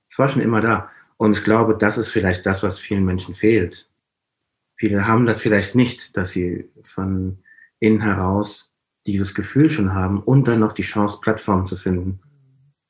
[0.07, 0.91] Das war schon immer da.
[1.17, 3.89] Und ich glaube, das ist vielleicht das, was vielen Menschen fehlt.
[4.75, 7.39] Viele haben das vielleicht nicht, dass sie von
[7.79, 8.68] innen heraus
[9.11, 12.19] dieses Gefühl schon haben und dann noch die Chance, Plattformen zu finden,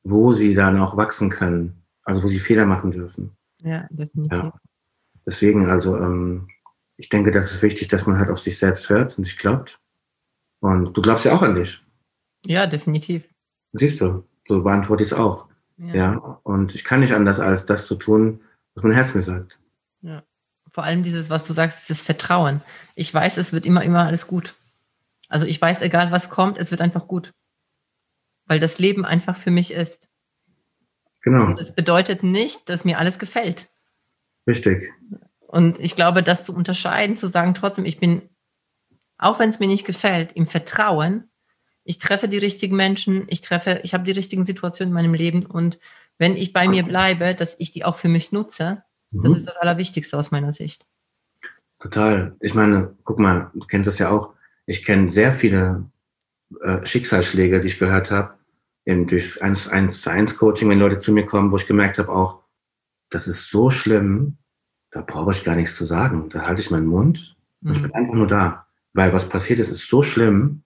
[0.04, 3.36] wo sie dann auch wachsen können, also wo sie Fehler machen dürfen.
[3.62, 4.32] Ja, definitiv.
[4.32, 4.54] Ja.
[5.26, 6.48] Deswegen, also ähm,
[6.98, 9.80] ich denke, das ist wichtig, dass man halt auf sich selbst hört und sich glaubt.
[10.60, 11.82] Und du glaubst ja auch an dich.
[12.46, 13.24] Ja, definitiv.
[13.74, 15.48] Siehst du, so beantworte ich es auch.
[15.78, 15.94] Ja.
[15.94, 16.40] ja.
[16.44, 18.42] Und ich kann nicht anders, als das zu tun,
[18.76, 19.60] was mein Herz mir sagt.
[20.02, 20.24] Ja.
[20.72, 22.62] Vor allem dieses, was du sagst, dieses Vertrauen.
[22.96, 24.56] Ich weiß, es wird immer, immer alles gut.
[25.30, 27.34] Also ich weiß, egal was kommt, es wird einfach gut.
[28.46, 30.10] Weil das Leben einfach für mich ist.
[31.22, 31.46] Genau.
[31.46, 33.70] Und das bedeutet nicht, dass mir alles gefällt.
[34.48, 34.92] Richtig.
[35.40, 38.30] Und ich glaube, das zu unterscheiden, zu sagen, trotzdem, ich bin,
[39.18, 41.30] auch wenn es mir nicht gefällt, im Vertrauen,
[41.84, 45.46] ich treffe die richtigen Menschen, ich treffe, ich habe die richtigen Situationen in meinem Leben
[45.46, 45.80] und
[46.18, 49.24] wenn ich bei mir bleibe, dass ich die auch für mich nutze, mhm.
[49.24, 50.86] das ist das Allerwichtigste aus meiner Sicht.
[51.80, 52.36] Total.
[52.42, 54.34] Ich meine, guck mal, du kennst das ja auch.
[54.70, 55.90] Ich kenne sehr viele
[56.62, 58.36] äh, Schicksalsschläge, die ich gehört habe,
[58.86, 62.44] durch 1 1 1 Coaching, wenn Leute zu mir kommen, wo ich gemerkt habe auch,
[63.10, 64.38] das ist so schlimm,
[64.92, 66.30] da brauche ich gar nichts zu sagen.
[66.30, 67.96] Da halte ich meinen Mund und ich bin mhm.
[67.96, 68.68] einfach nur da.
[68.94, 70.62] Weil was passiert ist, ist so schlimm,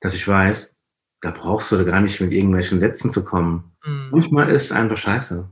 [0.00, 0.74] dass ich weiß,
[1.20, 3.76] da brauchst du gar nicht mit irgendwelchen Sätzen zu kommen.
[3.84, 4.08] Mhm.
[4.10, 5.48] Manchmal ist es einfach scheiße.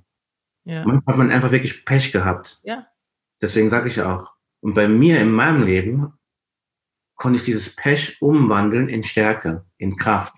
[0.64, 0.84] Ja.
[0.84, 2.61] Manchmal hat man einfach wirklich Pech gehabt.
[2.64, 2.88] Ja.
[3.40, 6.12] Deswegen sage ich auch, und bei mir in meinem Leben
[7.14, 10.34] konnte ich dieses Pech umwandeln in Stärke, in Kraft,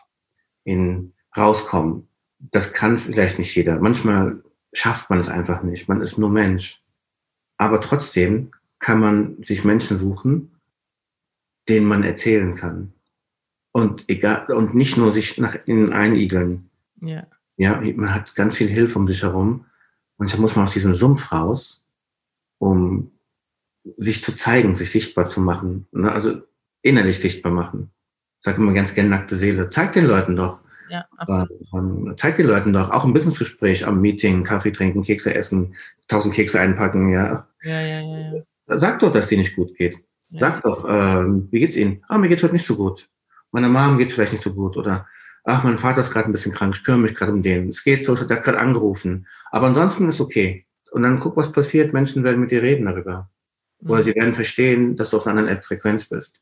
[0.65, 2.09] in rauskommen.
[2.39, 3.79] Das kann vielleicht nicht jeder.
[3.79, 5.89] Manchmal schafft man es einfach nicht.
[5.89, 6.83] Man ist nur Mensch.
[7.57, 10.53] Aber trotzdem kann man sich Menschen suchen,
[11.69, 12.93] denen man erzählen kann.
[13.73, 16.71] Und egal, und nicht nur sich nach innen einigeln.
[17.01, 17.27] Ja.
[17.59, 19.65] Ja, man hat ganz viel Hilfe um sich herum.
[20.19, 21.85] Da muss man aus diesem Sumpf raus,
[22.59, 23.13] um
[23.97, 25.87] sich zu zeigen, sich sichtbar zu machen.
[25.93, 26.11] Ne?
[26.11, 26.43] Also
[26.87, 27.91] innerlich sichtbar machen.
[28.41, 29.69] Ich sage immer ganz gerne nackte Seele.
[29.69, 31.51] Zeig den Leuten doch, Ja, absolut.
[31.75, 35.75] Ähm, zeig den Leuten doch, auch im Businessgespräch, am Meeting, Kaffee trinken, Kekse essen,
[36.09, 37.47] tausend Kekse einpacken, ja.
[37.63, 38.33] Ja, ja, ja.
[38.35, 38.43] ja.
[38.77, 39.97] Sag doch, dass dir nicht gut geht.
[40.31, 40.41] Ja.
[40.41, 42.03] Sag doch, äh, wie geht's Ihnen?
[42.09, 43.09] Ah, mir geht's heute nicht so gut.
[43.53, 44.77] Meiner Mom geht's vielleicht nicht so gut.
[44.77, 45.07] Oder,
[45.45, 47.69] ach, mein Vater ist gerade ein bisschen krank, ich kümmere mich gerade um den.
[47.69, 49.27] Es geht so, der hat gerade angerufen.
[49.51, 50.67] Aber ansonsten ist okay.
[50.91, 51.93] Und dann guck, was passiert.
[51.93, 53.31] Menschen werden mit dir reden darüber.
[53.81, 53.91] Mhm.
[53.91, 56.41] Oder sie werden verstehen, dass du auf einer anderen Frequenz bist.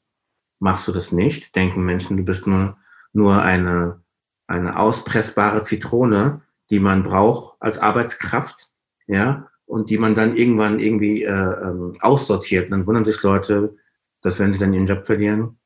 [0.64, 2.78] Machst du das nicht, denken Menschen, du bist nur,
[3.12, 4.00] nur eine,
[4.46, 6.40] eine auspressbare Zitrone,
[6.70, 8.70] die man braucht als Arbeitskraft,
[9.06, 12.64] ja, und die man dann irgendwann irgendwie äh, ähm, aussortiert.
[12.64, 13.76] Und dann wundern sich Leute,
[14.22, 15.58] dass wenn sie dann ihren Job verlieren,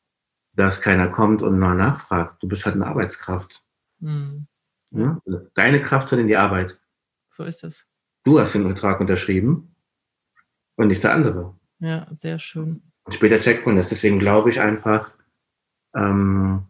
[0.54, 2.42] dass keiner kommt und mal nachfragt.
[2.42, 3.62] Du bist halt eine Arbeitskraft.
[4.00, 4.48] Mhm.
[4.90, 5.22] Ja?
[5.54, 6.80] Deine Kraft soll in die Arbeit.
[7.28, 7.86] So ist es.
[8.24, 9.76] Du hast den Vertrag unterschrieben
[10.74, 11.56] und nicht der andere.
[11.78, 12.82] Ja, sehr schön.
[13.08, 13.88] Und später checkt man das.
[13.88, 15.14] Deswegen glaube ich einfach,
[15.96, 16.66] ähm,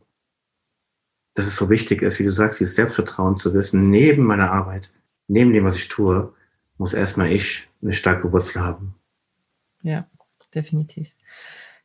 [1.34, 4.92] dass es so wichtig ist, wie du sagst, dieses Selbstvertrauen zu wissen, neben meiner Arbeit,
[5.26, 6.32] neben dem, was ich tue,
[6.76, 8.94] muss erstmal ich eine starke Wurzel haben.
[9.82, 10.08] Ja,
[10.54, 11.08] definitiv.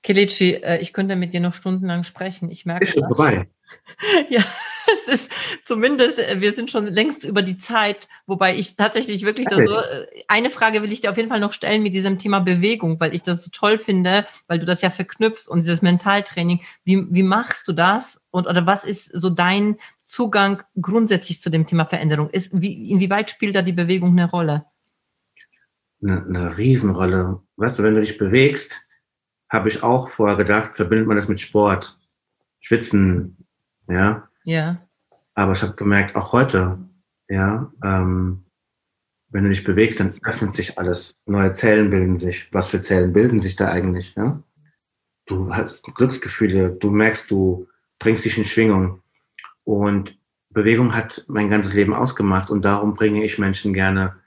[0.04, 2.52] Kelechi, äh, ich könnte mit dir noch stundenlang sprechen.
[2.52, 2.84] Ich merke.
[2.84, 3.50] Ist schon vorbei.
[4.30, 4.44] ja,
[5.08, 5.32] es ist
[5.66, 9.66] zumindest, äh, wir sind schon längst über die Zeit, wobei ich tatsächlich wirklich okay.
[9.68, 12.40] so, äh, eine Frage will ich dir auf jeden Fall noch stellen mit diesem Thema
[12.40, 16.62] Bewegung, weil ich das so toll finde, weil du das ja verknüpfst und dieses Mentaltraining.
[16.84, 18.22] Wie, wie machst du das?
[18.32, 22.30] Und oder was ist so dein Zugang grundsätzlich zu dem Thema Veränderung?
[22.30, 24.66] Ist, wie, inwieweit spielt da die Bewegung eine Rolle?
[26.02, 27.42] Eine, eine Riesenrolle.
[27.56, 28.82] Weißt du, wenn du dich bewegst,
[29.50, 31.98] habe ich auch vorher gedacht, verbindet man das mit Sport.
[32.60, 33.38] Schwitzen,
[33.88, 34.28] ja.
[34.44, 34.83] Ja.
[35.36, 36.80] Aber ich habe gemerkt, auch heute,
[37.28, 38.44] ja, ähm,
[39.30, 41.18] wenn du dich bewegst, dann öffnet sich alles.
[41.26, 42.54] Neue Zellen bilden sich.
[42.54, 44.14] Was für Zellen bilden sich da eigentlich?
[44.16, 44.42] Ja?
[45.26, 47.68] Du hast Glücksgefühle, du merkst, du
[47.98, 49.02] bringst dich in Schwingung.
[49.64, 50.20] Und
[50.50, 54.18] Bewegung hat mein ganzes Leben ausgemacht und darum bringe ich Menschen gerne,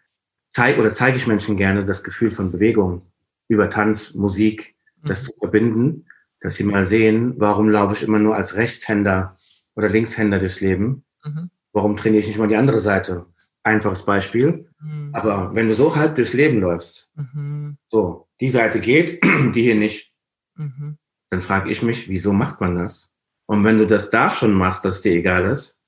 [0.51, 3.05] zeig, oder zeige ich Menschen gerne das Gefühl von Bewegung
[3.49, 5.27] über Tanz, Musik, das mhm.
[5.27, 6.07] zu verbinden,
[6.41, 9.37] dass sie mal sehen, warum laufe ich immer nur als Rechtshänder
[9.77, 11.05] oder Linkshänder durchs Leben.
[11.25, 11.51] Mhm.
[11.73, 13.27] Warum trainiere ich nicht mal die andere Seite?
[13.63, 14.69] Einfaches Beispiel.
[14.81, 15.11] Mhm.
[15.13, 17.77] Aber wenn du so halb durchs Leben läufst, mhm.
[17.91, 19.23] so, die Seite geht,
[19.55, 20.13] die hier nicht,
[20.57, 20.99] mhm.
[21.31, 23.13] dann frage ich mich, wieso macht man das?
[23.47, 25.81] Und wenn du das da schon machst, dass es dir egal ist,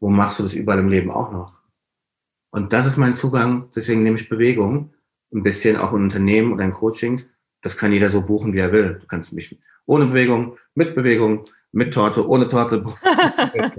[0.00, 1.62] wo machst du das überall im Leben auch noch?
[2.50, 4.94] Und das ist mein Zugang, deswegen nehme ich Bewegung,
[5.32, 7.30] ein bisschen auch in Unternehmen oder in Coachings.
[7.60, 8.98] Das kann jeder so buchen, wie er will.
[9.00, 11.46] Du kannst mich ohne Bewegung, mit Bewegung,
[11.76, 12.82] mit Torte, ohne Torte.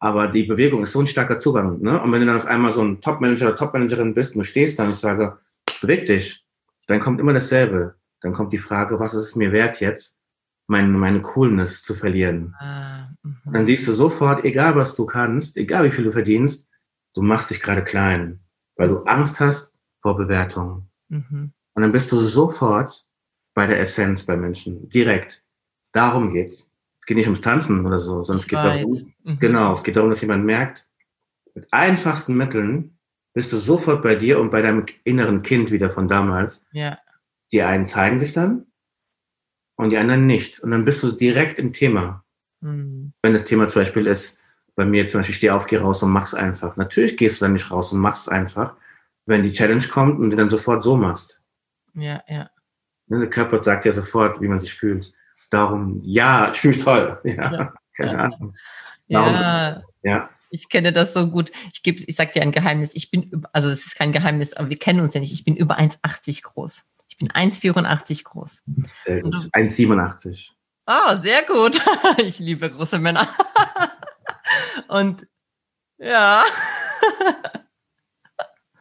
[0.00, 1.80] Aber die Bewegung ist so ein starker Zugang.
[1.80, 2.02] Ne?
[2.02, 4.78] Und wenn du dann auf einmal so ein Top-Manager oder Top-Managerin bist und du stehst
[4.78, 5.38] da und ich sage,
[5.80, 6.44] beweg dich,
[6.88, 7.94] dann kommt immer dasselbe.
[8.20, 10.18] Dann kommt die Frage, was ist es mir wert jetzt,
[10.66, 12.54] meine, meine Coolness zu verlieren?
[12.58, 13.38] Ah, mhm.
[13.52, 16.68] dann siehst du sofort, egal was du kannst, egal wie viel du verdienst,
[17.14, 18.40] du machst dich gerade klein,
[18.74, 20.88] weil du Angst hast vor Bewertung.
[21.10, 21.52] Mhm.
[21.74, 23.06] Und dann bist du sofort
[23.54, 25.44] bei der Essenz bei Menschen, direkt.
[25.92, 26.73] Darum geht's.
[27.04, 29.38] Es geht nicht ums Tanzen oder so, sondern es geht darum, mhm.
[29.38, 30.88] genau, es geht darum, dass jemand merkt,
[31.54, 32.96] mit einfachsten Mitteln
[33.34, 36.64] bist du sofort bei dir und bei deinem inneren Kind wieder von damals.
[36.72, 36.98] Ja.
[37.52, 38.64] Die einen zeigen sich dann
[39.76, 40.60] und die anderen nicht.
[40.60, 42.24] Und dann bist du direkt im Thema.
[42.62, 43.12] Mhm.
[43.20, 44.38] Wenn das Thema zum Beispiel ist,
[44.74, 46.78] bei mir zum Beispiel, steh auf, geh raus und mach's einfach.
[46.78, 48.76] Natürlich gehst du dann nicht raus und machst einfach,
[49.26, 51.42] wenn die Challenge kommt und du dann sofort so machst.
[51.92, 52.48] Ja, ja.
[53.08, 55.12] Ne, der Körper sagt ja sofort, wie man sich fühlt
[55.54, 57.20] darum, ja, ich fühle mich toll.
[57.24, 58.54] Ja, keine Ahnung.
[59.06, 59.82] Ja.
[60.02, 60.30] ja.
[60.50, 61.50] Ich kenne das so gut.
[61.72, 62.90] Ich gebe, ich sag dir ein Geheimnis.
[62.94, 65.32] Ich bin, also es ist kein Geheimnis, aber wir kennen uns ja nicht.
[65.32, 66.84] Ich bin über 1,80 groß.
[67.08, 68.62] Ich bin 1,84 groß.
[69.04, 69.34] Sehr gut.
[69.34, 70.50] 1,87.
[70.86, 71.80] Ah, oh, sehr gut.
[72.18, 73.26] Ich liebe große Männer.
[74.88, 75.26] Und
[75.98, 76.42] ja.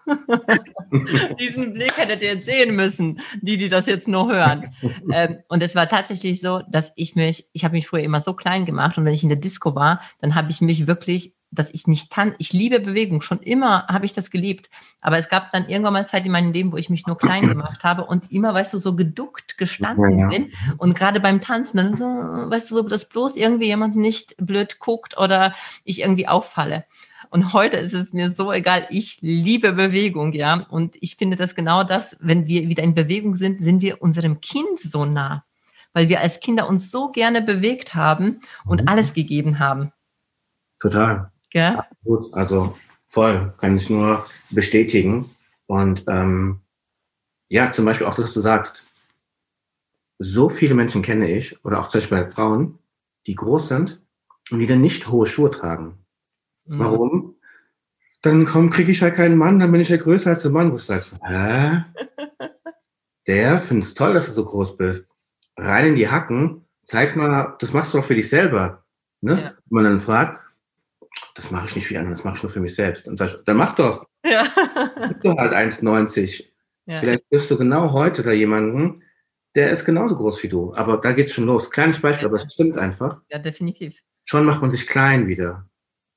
[1.40, 4.74] Diesen Blick hättet ihr sehen müssen, die, die das jetzt nur hören.
[5.12, 8.34] Ähm, und es war tatsächlich so, dass ich mich, ich habe mich früher immer so
[8.34, 11.72] klein gemacht und wenn ich in der Disco war, dann habe ich mich wirklich, dass
[11.72, 14.70] ich nicht tan, ich liebe Bewegung, schon immer habe ich das geliebt.
[15.02, 17.48] Aber es gab dann irgendwann mal Zeit in meinem Leben, wo ich mich nur klein
[17.48, 20.28] gemacht habe und immer, weißt du, so geduckt gestanden ja, ja.
[20.30, 20.52] bin.
[20.78, 24.80] Und gerade beim Tanzen, dann so, weißt du, so, dass bloß irgendwie jemand nicht blöd
[24.80, 26.86] guckt oder ich irgendwie auffalle.
[27.34, 28.86] Und heute ist es mir so egal.
[28.92, 30.68] Ich liebe Bewegung, ja.
[30.70, 34.40] Und ich finde das genau das, wenn wir wieder in Bewegung sind, sind wir unserem
[34.40, 35.44] Kind so nah.
[35.94, 38.88] Weil wir als Kinder uns so gerne bewegt haben und mhm.
[38.88, 39.92] alles gegeben haben.
[40.80, 41.32] Total.
[41.54, 41.88] Ja.
[42.04, 42.78] Gut, also
[43.08, 45.26] voll, kann ich nur bestätigen.
[45.66, 46.62] Und ähm,
[47.50, 48.88] ja, zum Beispiel auch, dass du sagst,
[50.20, 52.78] so viele Menschen kenne ich, oder auch zum Beispiel Frauen,
[53.26, 54.04] die groß sind
[54.52, 55.98] und die dann nicht hohe Schuhe tragen.
[56.66, 56.80] Mhm.
[56.80, 57.36] Warum?
[58.22, 60.70] Dann komm, kriege ich halt keinen Mann, dann bin ich ja größer als der Mann.
[60.72, 61.84] Wo du sagst, hä?
[63.28, 65.10] der findet es toll, dass du so groß bist.
[65.58, 68.86] Rein in die Hacken, zeig mal, das machst du doch für dich selber.
[69.22, 69.34] Ne?
[69.34, 69.38] Ja.
[69.42, 70.42] Wenn man dann fragt,
[71.36, 73.08] das mache ich nicht für andere, das mache ich nur für mich selbst.
[73.08, 74.08] Und sagst, dann mach doch.
[74.26, 74.48] Ja.
[75.22, 76.46] du halt 1,90.
[76.86, 77.02] Ja.
[77.02, 79.04] Vielleicht triffst du genau heute da jemanden,
[79.54, 80.74] der ist genauso groß wie du.
[80.76, 81.70] Aber da geht's schon los.
[81.70, 83.22] Kleines Beispiel, aber es stimmt einfach.
[83.30, 83.96] Ja, definitiv.
[84.24, 85.68] Schon macht man sich klein wieder.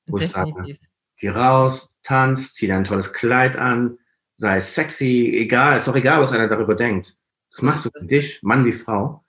[0.06, 0.78] Wo ich sage,
[1.16, 3.98] geh raus, tanz, zieh dein tolles Kleid an,
[4.36, 7.16] sei sexy, egal, ist doch egal, was einer darüber denkt.
[7.50, 9.24] Das machst du für dich, Mann wie Frau.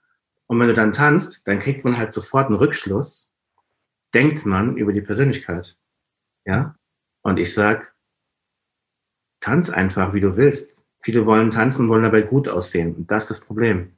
[0.48, 3.34] Und wenn du dann tanzt, dann kriegt man halt sofort einen Rückschluss,
[4.14, 5.78] denkt man über die Persönlichkeit.
[6.46, 6.76] Ja?
[7.22, 7.96] Und ich sag,
[9.40, 10.84] tanz einfach, wie du willst.
[11.02, 12.96] Viele wollen tanzen, wollen dabei gut aussehen.
[12.96, 13.98] Und das ist das Problem.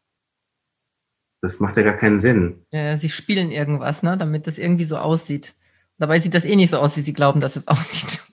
[1.41, 2.65] Das macht ja gar keinen Sinn.
[2.71, 5.55] Ja, sie spielen irgendwas, ne, damit das irgendwie so aussieht.
[5.99, 8.23] Dabei sieht das eh nicht so aus, wie sie glauben, dass es aussieht.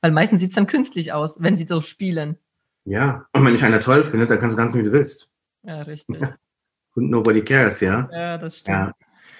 [0.00, 2.38] Weil meistens sieht es dann künstlich aus, wenn sie so spielen.
[2.84, 5.30] Ja, und wenn ich einer toll finde, dann kannst du tanzen, wie du willst.
[5.62, 6.20] Ja, richtig.
[6.94, 8.08] und nobody cares, ja?
[8.12, 8.76] Ja, das stimmt.
[8.76, 8.92] Ja,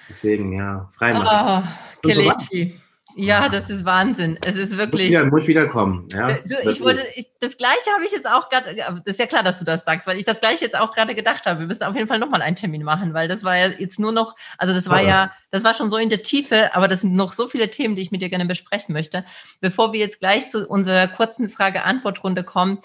[0.09, 1.67] deswegen, ja, freimachen.
[1.67, 2.79] Oh, Kelechi.
[3.15, 4.37] Ja, das ist Wahnsinn.
[4.45, 5.09] Es ist wirklich.
[5.09, 6.07] Ja, muss wiederkommen.
[6.11, 8.71] Ja, du, ich wollte, ich, das Gleiche habe ich jetzt auch gerade.
[8.71, 10.91] Äh, das ist ja klar, dass du das sagst, weil ich das Gleiche jetzt auch
[10.91, 11.61] gerade gedacht habe.
[11.61, 14.11] Wir müssen auf jeden Fall nochmal einen Termin machen, weil das war ja jetzt nur
[14.11, 15.07] noch, also das war ja.
[15.07, 17.95] ja, das war schon so in der Tiefe, aber das sind noch so viele Themen,
[17.95, 19.23] die ich mit dir gerne besprechen möchte.
[19.61, 22.79] Bevor wir jetzt gleich zu unserer kurzen Frage-Antwort-Runde kommen,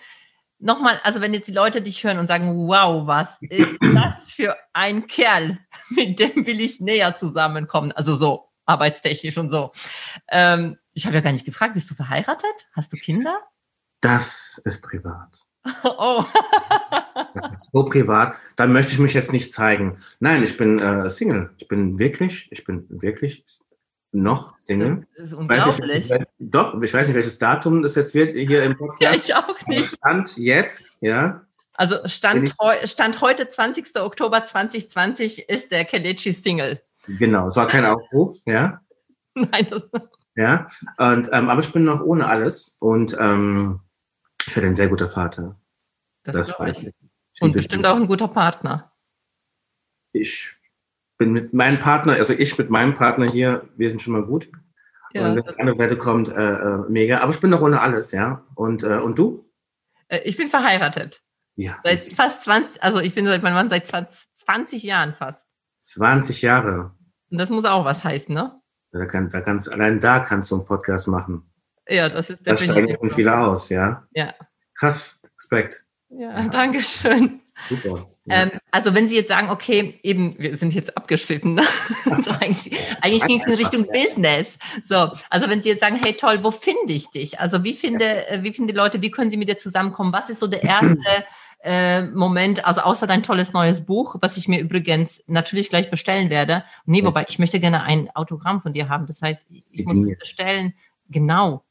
[0.60, 4.56] nochmal, also wenn jetzt die Leute dich hören und sagen, wow, was ist das für
[4.72, 5.58] ein Kerl,
[5.88, 9.72] mit dem will ich näher zusammenkommen, also so arbeitstechnisch und so.
[10.28, 12.68] Ähm, ich habe ja gar nicht gefragt, bist du verheiratet?
[12.72, 13.38] Hast du Kinder?
[14.00, 15.40] Das ist privat.
[15.84, 16.24] Oh.
[17.34, 18.36] das ist so privat.
[18.56, 19.98] Da möchte ich mich jetzt nicht zeigen.
[20.18, 21.50] Nein, ich bin äh, Single.
[21.58, 23.44] Ich bin wirklich, ich bin wirklich
[24.12, 25.06] noch Single.
[25.16, 26.08] Das ist unglaublich.
[26.08, 29.02] Nicht, doch, ich weiß nicht, welches Datum das jetzt wird hier im Podcast.
[29.02, 29.96] Ja, ich auch nicht.
[29.96, 31.44] Stand jetzt, ja.
[31.74, 32.54] Also Stand,
[32.84, 34.00] Stand heute, 20.
[34.00, 36.82] Oktober 2020, ist der Kelechi Single.
[37.06, 38.80] Genau, es war kein Aufruf, ja.
[39.34, 39.82] Nein, das
[40.36, 40.66] Ja,
[40.98, 43.80] und, ähm, aber ich bin noch ohne alles und ähm,
[44.46, 45.60] ich werde ein sehr guter Vater.
[46.24, 46.86] Das, das weiß ich.
[47.32, 47.42] ich.
[47.42, 48.92] Und bestimmt auch ein guter Partner.
[50.12, 50.54] Ich
[51.18, 54.50] bin mit meinem Partner, also ich mit meinem Partner hier, wir sind schon mal gut.
[55.12, 57.20] Ja, und wenn die andere Seite kommt, äh, äh, mega.
[57.20, 58.44] Aber ich bin noch ohne alles, ja.
[58.54, 59.50] Und, äh, und du?
[60.08, 61.22] Äh, ich bin verheiratet.
[61.56, 61.78] Ja.
[61.82, 65.49] Seit fast 20, also ich bin seit meinem Mann seit 20 Jahren fast.
[65.94, 66.92] 20 Jahre.
[67.30, 68.60] Und das muss auch was heißen, ne?
[68.92, 71.50] Da kann, da kannst, allein da kannst du einen Podcast machen.
[71.88, 74.06] Ja, das ist der Da steigen jetzt viele aus, ja?
[74.12, 74.34] Ja.
[74.74, 75.84] Krass, Respekt.
[76.08, 76.48] Ja, ja.
[76.50, 77.40] danke schön.
[77.68, 78.08] Super.
[78.26, 78.42] Ja.
[78.42, 81.62] Ähm, also wenn Sie jetzt sagen, okay, eben, wir sind jetzt abgeschwiffen, ne?
[82.10, 84.58] also eigentlich, eigentlich ging es in Richtung Business.
[84.88, 87.40] So, also wenn Sie jetzt sagen, hey toll, wo finde ich dich?
[87.40, 88.42] Also wie finde, ja.
[88.42, 90.12] wie finde die Leute, wie können Sie mit dir zusammenkommen?
[90.12, 90.96] Was ist so der erste
[91.62, 96.30] äh, Moment, also außer dein tolles neues Buch, was ich mir übrigens natürlich gleich bestellen
[96.30, 96.64] werde.
[96.86, 99.06] Nee, wobei ich möchte gerne ein Autogramm von dir haben.
[99.06, 100.74] Das heißt, ich, ich muss es bestellen.
[101.10, 101.64] Genau.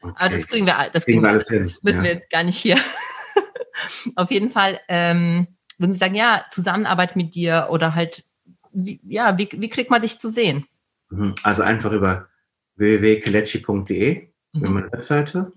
[0.00, 0.14] Okay.
[0.16, 1.74] Aber das kriegen wir, das kriegen, kriegen wir alles hin.
[1.82, 2.04] Müssen ja.
[2.04, 2.76] wir jetzt gar nicht hier.
[4.16, 5.46] Auf jeden Fall, ähm,
[5.78, 8.24] würden Sie sagen, ja, Zusammenarbeit mit dir oder halt,
[8.72, 10.66] wie, ja, wie, wie kriegt man dich zu sehen?
[11.10, 11.34] Mhm.
[11.44, 12.28] Also einfach über
[12.76, 14.72] www.kelechi.de, mhm.
[14.72, 15.52] meine Webseite.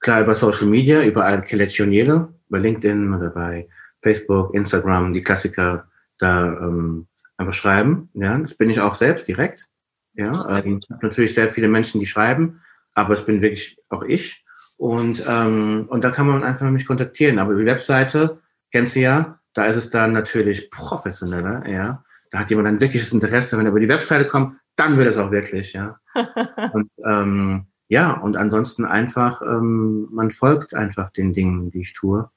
[0.00, 3.68] Klar, über Social Media, überall Kelechi und Jede bei LinkedIn oder bei
[4.02, 5.88] Facebook, Instagram, die Klassiker
[6.18, 8.10] da ähm, einfach schreiben.
[8.14, 9.68] Ja, das bin ich auch selbst direkt.
[10.14, 12.60] Ja, ähm, ich habe natürlich sehr viele Menschen, die schreiben,
[12.94, 14.44] aber es bin wirklich auch ich.
[14.76, 17.38] Und, ähm, und da kann man einfach mich kontaktieren.
[17.38, 18.40] Aber die Webseite,
[18.70, 22.02] kennst du ja, da ist es dann natürlich professioneller, ja.
[22.30, 23.58] Da hat jemand ein wirkliches Interesse.
[23.58, 25.98] Wenn er über die Webseite kommt, dann wird es auch wirklich, ja.
[26.72, 32.30] und ähm, ja, und ansonsten einfach, ähm, man folgt einfach den Dingen, die ich tue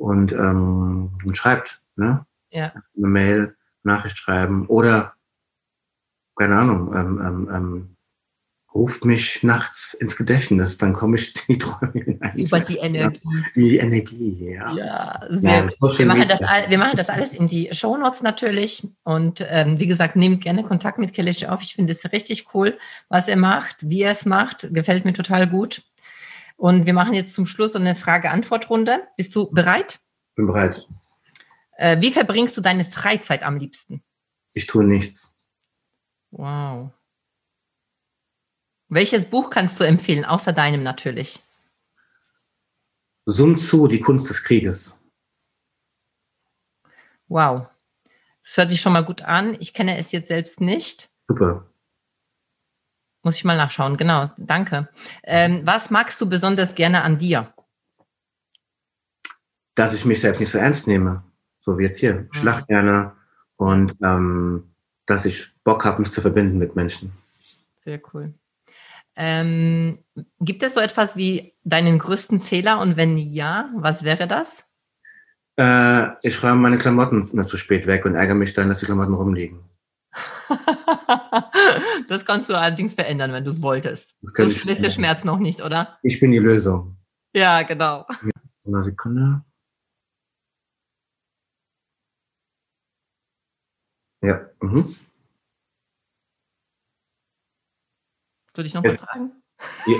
[0.00, 2.24] und, ähm, und schreibt, ne?
[2.50, 2.72] Ja.
[2.96, 5.14] Eine Mail, Nachricht schreiben oder,
[6.36, 7.96] keine Ahnung, ähm, ähm, ähm,
[8.74, 12.38] ruft mich nachts ins Gedächtnis, dann komme ich die Träume hinein.
[12.38, 13.44] Über die Energie.
[13.54, 14.72] Die Energie, ja.
[14.72, 18.86] Ja, sehr ja, wir, machen das, wir machen das alles in die Shownotes natürlich.
[19.02, 21.62] Und ähm, wie gesagt, nehmt gerne Kontakt mit Kelechi auf.
[21.62, 22.78] Ich finde es richtig cool,
[23.08, 24.68] was er macht, wie er es macht.
[24.72, 25.82] Gefällt mir total gut.
[26.60, 29.08] Und wir machen jetzt zum Schluss eine Frage-Antwort-Runde.
[29.16, 29.98] Bist du bereit?
[30.34, 30.86] Bin bereit.
[31.78, 34.02] Äh, wie verbringst du deine Freizeit am liebsten?
[34.52, 35.34] Ich tue nichts.
[36.32, 36.90] Wow.
[38.88, 41.42] Welches Buch kannst du empfehlen, außer deinem natürlich?
[43.24, 45.00] Sun Tzu, die Kunst des Krieges.
[47.28, 47.68] Wow.
[48.44, 49.56] Das hört sich schon mal gut an.
[49.60, 51.10] Ich kenne es jetzt selbst nicht.
[51.26, 51.69] Super.
[53.22, 54.88] Muss ich mal nachschauen, genau, danke.
[55.24, 57.52] Ähm, was magst du besonders gerne an dir?
[59.74, 61.22] Dass ich mich selbst nicht so ernst nehme,
[61.58, 62.28] so wie jetzt hier.
[62.32, 63.12] Ich lache gerne
[63.56, 64.74] und ähm,
[65.06, 67.12] dass ich Bock habe, mich zu verbinden mit Menschen.
[67.84, 68.32] Sehr cool.
[69.16, 69.98] Ähm,
[70.40, 74.64] gibt es so etwas wie deinen größten Fehler und wenn ja, was wäre das?
[75.56, 78.86] Äh, ich räume meine Klamotten immer zu spät weg und ärgere mich dann, dass die
[78.86, 79.69] Klamotten rumliegen.
[82.08, 84.14] das kannst du allerdings verändern, wenn du es wolltest.
[84.36, 85.98] Das schlimm ist der Schmerz noch nicht, oder?
[86.02, 86.96] Ich bin die Lösung.
[87.32, 88.06] Ja, genau.
[88.58, 89.42] So eine Sekunde.
[94.22, 94.50] Ja.
[94.60, 94.94] Mhm.
[98.54, 99.32] Soll ich noch was fragen?
[99.86, 99.96] Ja.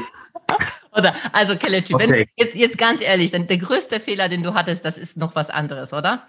[0.93, 2.29] oder, also Kelechi, okay.
[2.37, 5.51] jetzt, jetzt ganz ehrlich, dann der größte Fehler, den du hattest, das ist noch was
[5.51, 6.27] anderes, oder?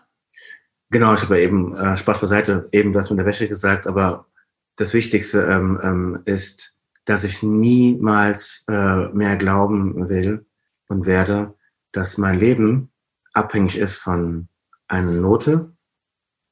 [0.92, 4.28] Genau, ich habe eben äh, Spaß beiseite, eben das mit der Wäsche gesagt, aber
[4.76, 6.76] das Wichtigste ähm, ähm, ist,
[7.06, 10.46] dass ich niemals äh, mehr glauben will
[10.89, 11.56] und werde,
[11.94, 12.92] dass mein Leben
[13.34, 14.50] abhängig ist von
[14.89, 15.72] einer Note,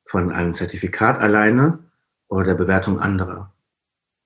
[0.06, 1.80] von einem Zertifikat alleine
[2.30, 3.54] oder der Bewertung anderer.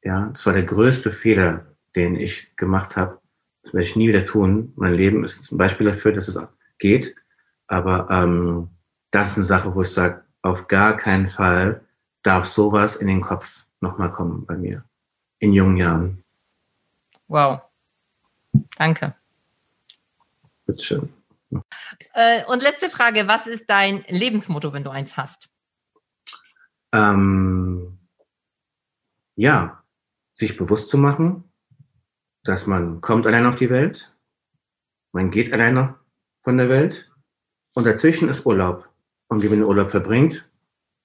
[0.03, 3.20] Ja, das war der größte Fehler, den ich gemacht habe.
[3.64, 4.74] Das werde ich nie wieder tun.
[4.76, 6.38] Mein Leben ist ein Beispiel dafür, dass es
[6.78, 7.16] geht.
[7.68, 8.70] Aber ähm,
[9.14, 11.86] das ist eine Sache, wo ich sage, auf gar keinen Fall
[12.24, 14.84] darf sowas in den Kopf nochmal kommen bei mir.
[15.39, 16.24] In jungen Jahren.
[17.28, 17.61] Wow.
[18.78, 19.16] Danke.
[20.66, 21.14] Bitteschön.
[22.14, 25.49] Äh, und letzte Frage, was ist dein Lebensmotto, wenn du eins hast?
[26.91, 27.99] Ähm,
[29.36, 29.84] ja,
[30.34, 31.51] sich bewusst zu machen,
[32.43, 34.16] dass man kommt allein auf die Welt,
[35.11, 35.99] man geht alleine
[36.41, 37.11] von der Welt
[37.76, 38.92] und dazwischen ist Urlaub.
[39.34, 40.47] Und wie man den Urlaub verbringt,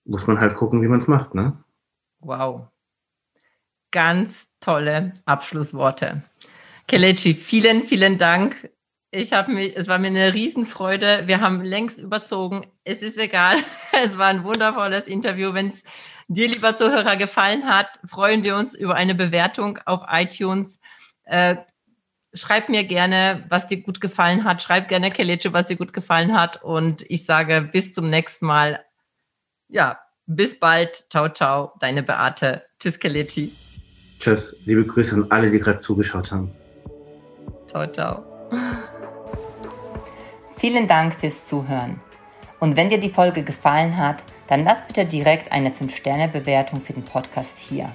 [0.05, 1.65] muss man halt gucken, wie man es macht, ne?
[2.21, 2.69] Wow.
[3.91, 6.25] Ganz tolle Abschlussworte.
[6.87, 8.71] Kelechi, vielen, vielen Dank.
[9.11, 11.23] Ich habe mich, es war mir eine Riesenfreude.
[11.25, 12.67] Wir haben längst überzogen.
[12.85, 13.57] Es ist egal.
[13.93, 15.55] Es war ein wundervolles Interview.
[15.55, 15.83] Wenn es
[16.29, 20.81] dir, lieber Zuhörer, gefallen hat, freuen wir uns über eine Bewertung auf iTunes.
[21.25, 21.57] Äh,
[22.35, 24.63] schreib mir gerne, was dir gut gefallen hat.
[24.63, 26.63] Schreib gerne Kelechi, was dir gut gefallen hat.
[26.63, 28.85] Und ich sage bis zum nächsten Mal.
[29.69, 31.07] Ja, bis bald.
[31.11, 31.73] Ciao, ciao.
[31.81, 32.65] Deine Beate.
[32.79, 33.53] Tschüss, Kelechi.
[34.19, 34.59] Tschüss.
[34.65, 36.53] Liebe Grüße an alle, die gerade zugeschaut haben.
[37.69, 38.25] Ciao, ciao.
[40.57, 42.01] Vielen Dank fürs Zuhören.
[42.59, 47.05] Und wenn dir die Folge gefallen hat, dann lass bitte direkt eine 5-Sterne-Bewertung für den
[47.05, 47.95] Podcast hier.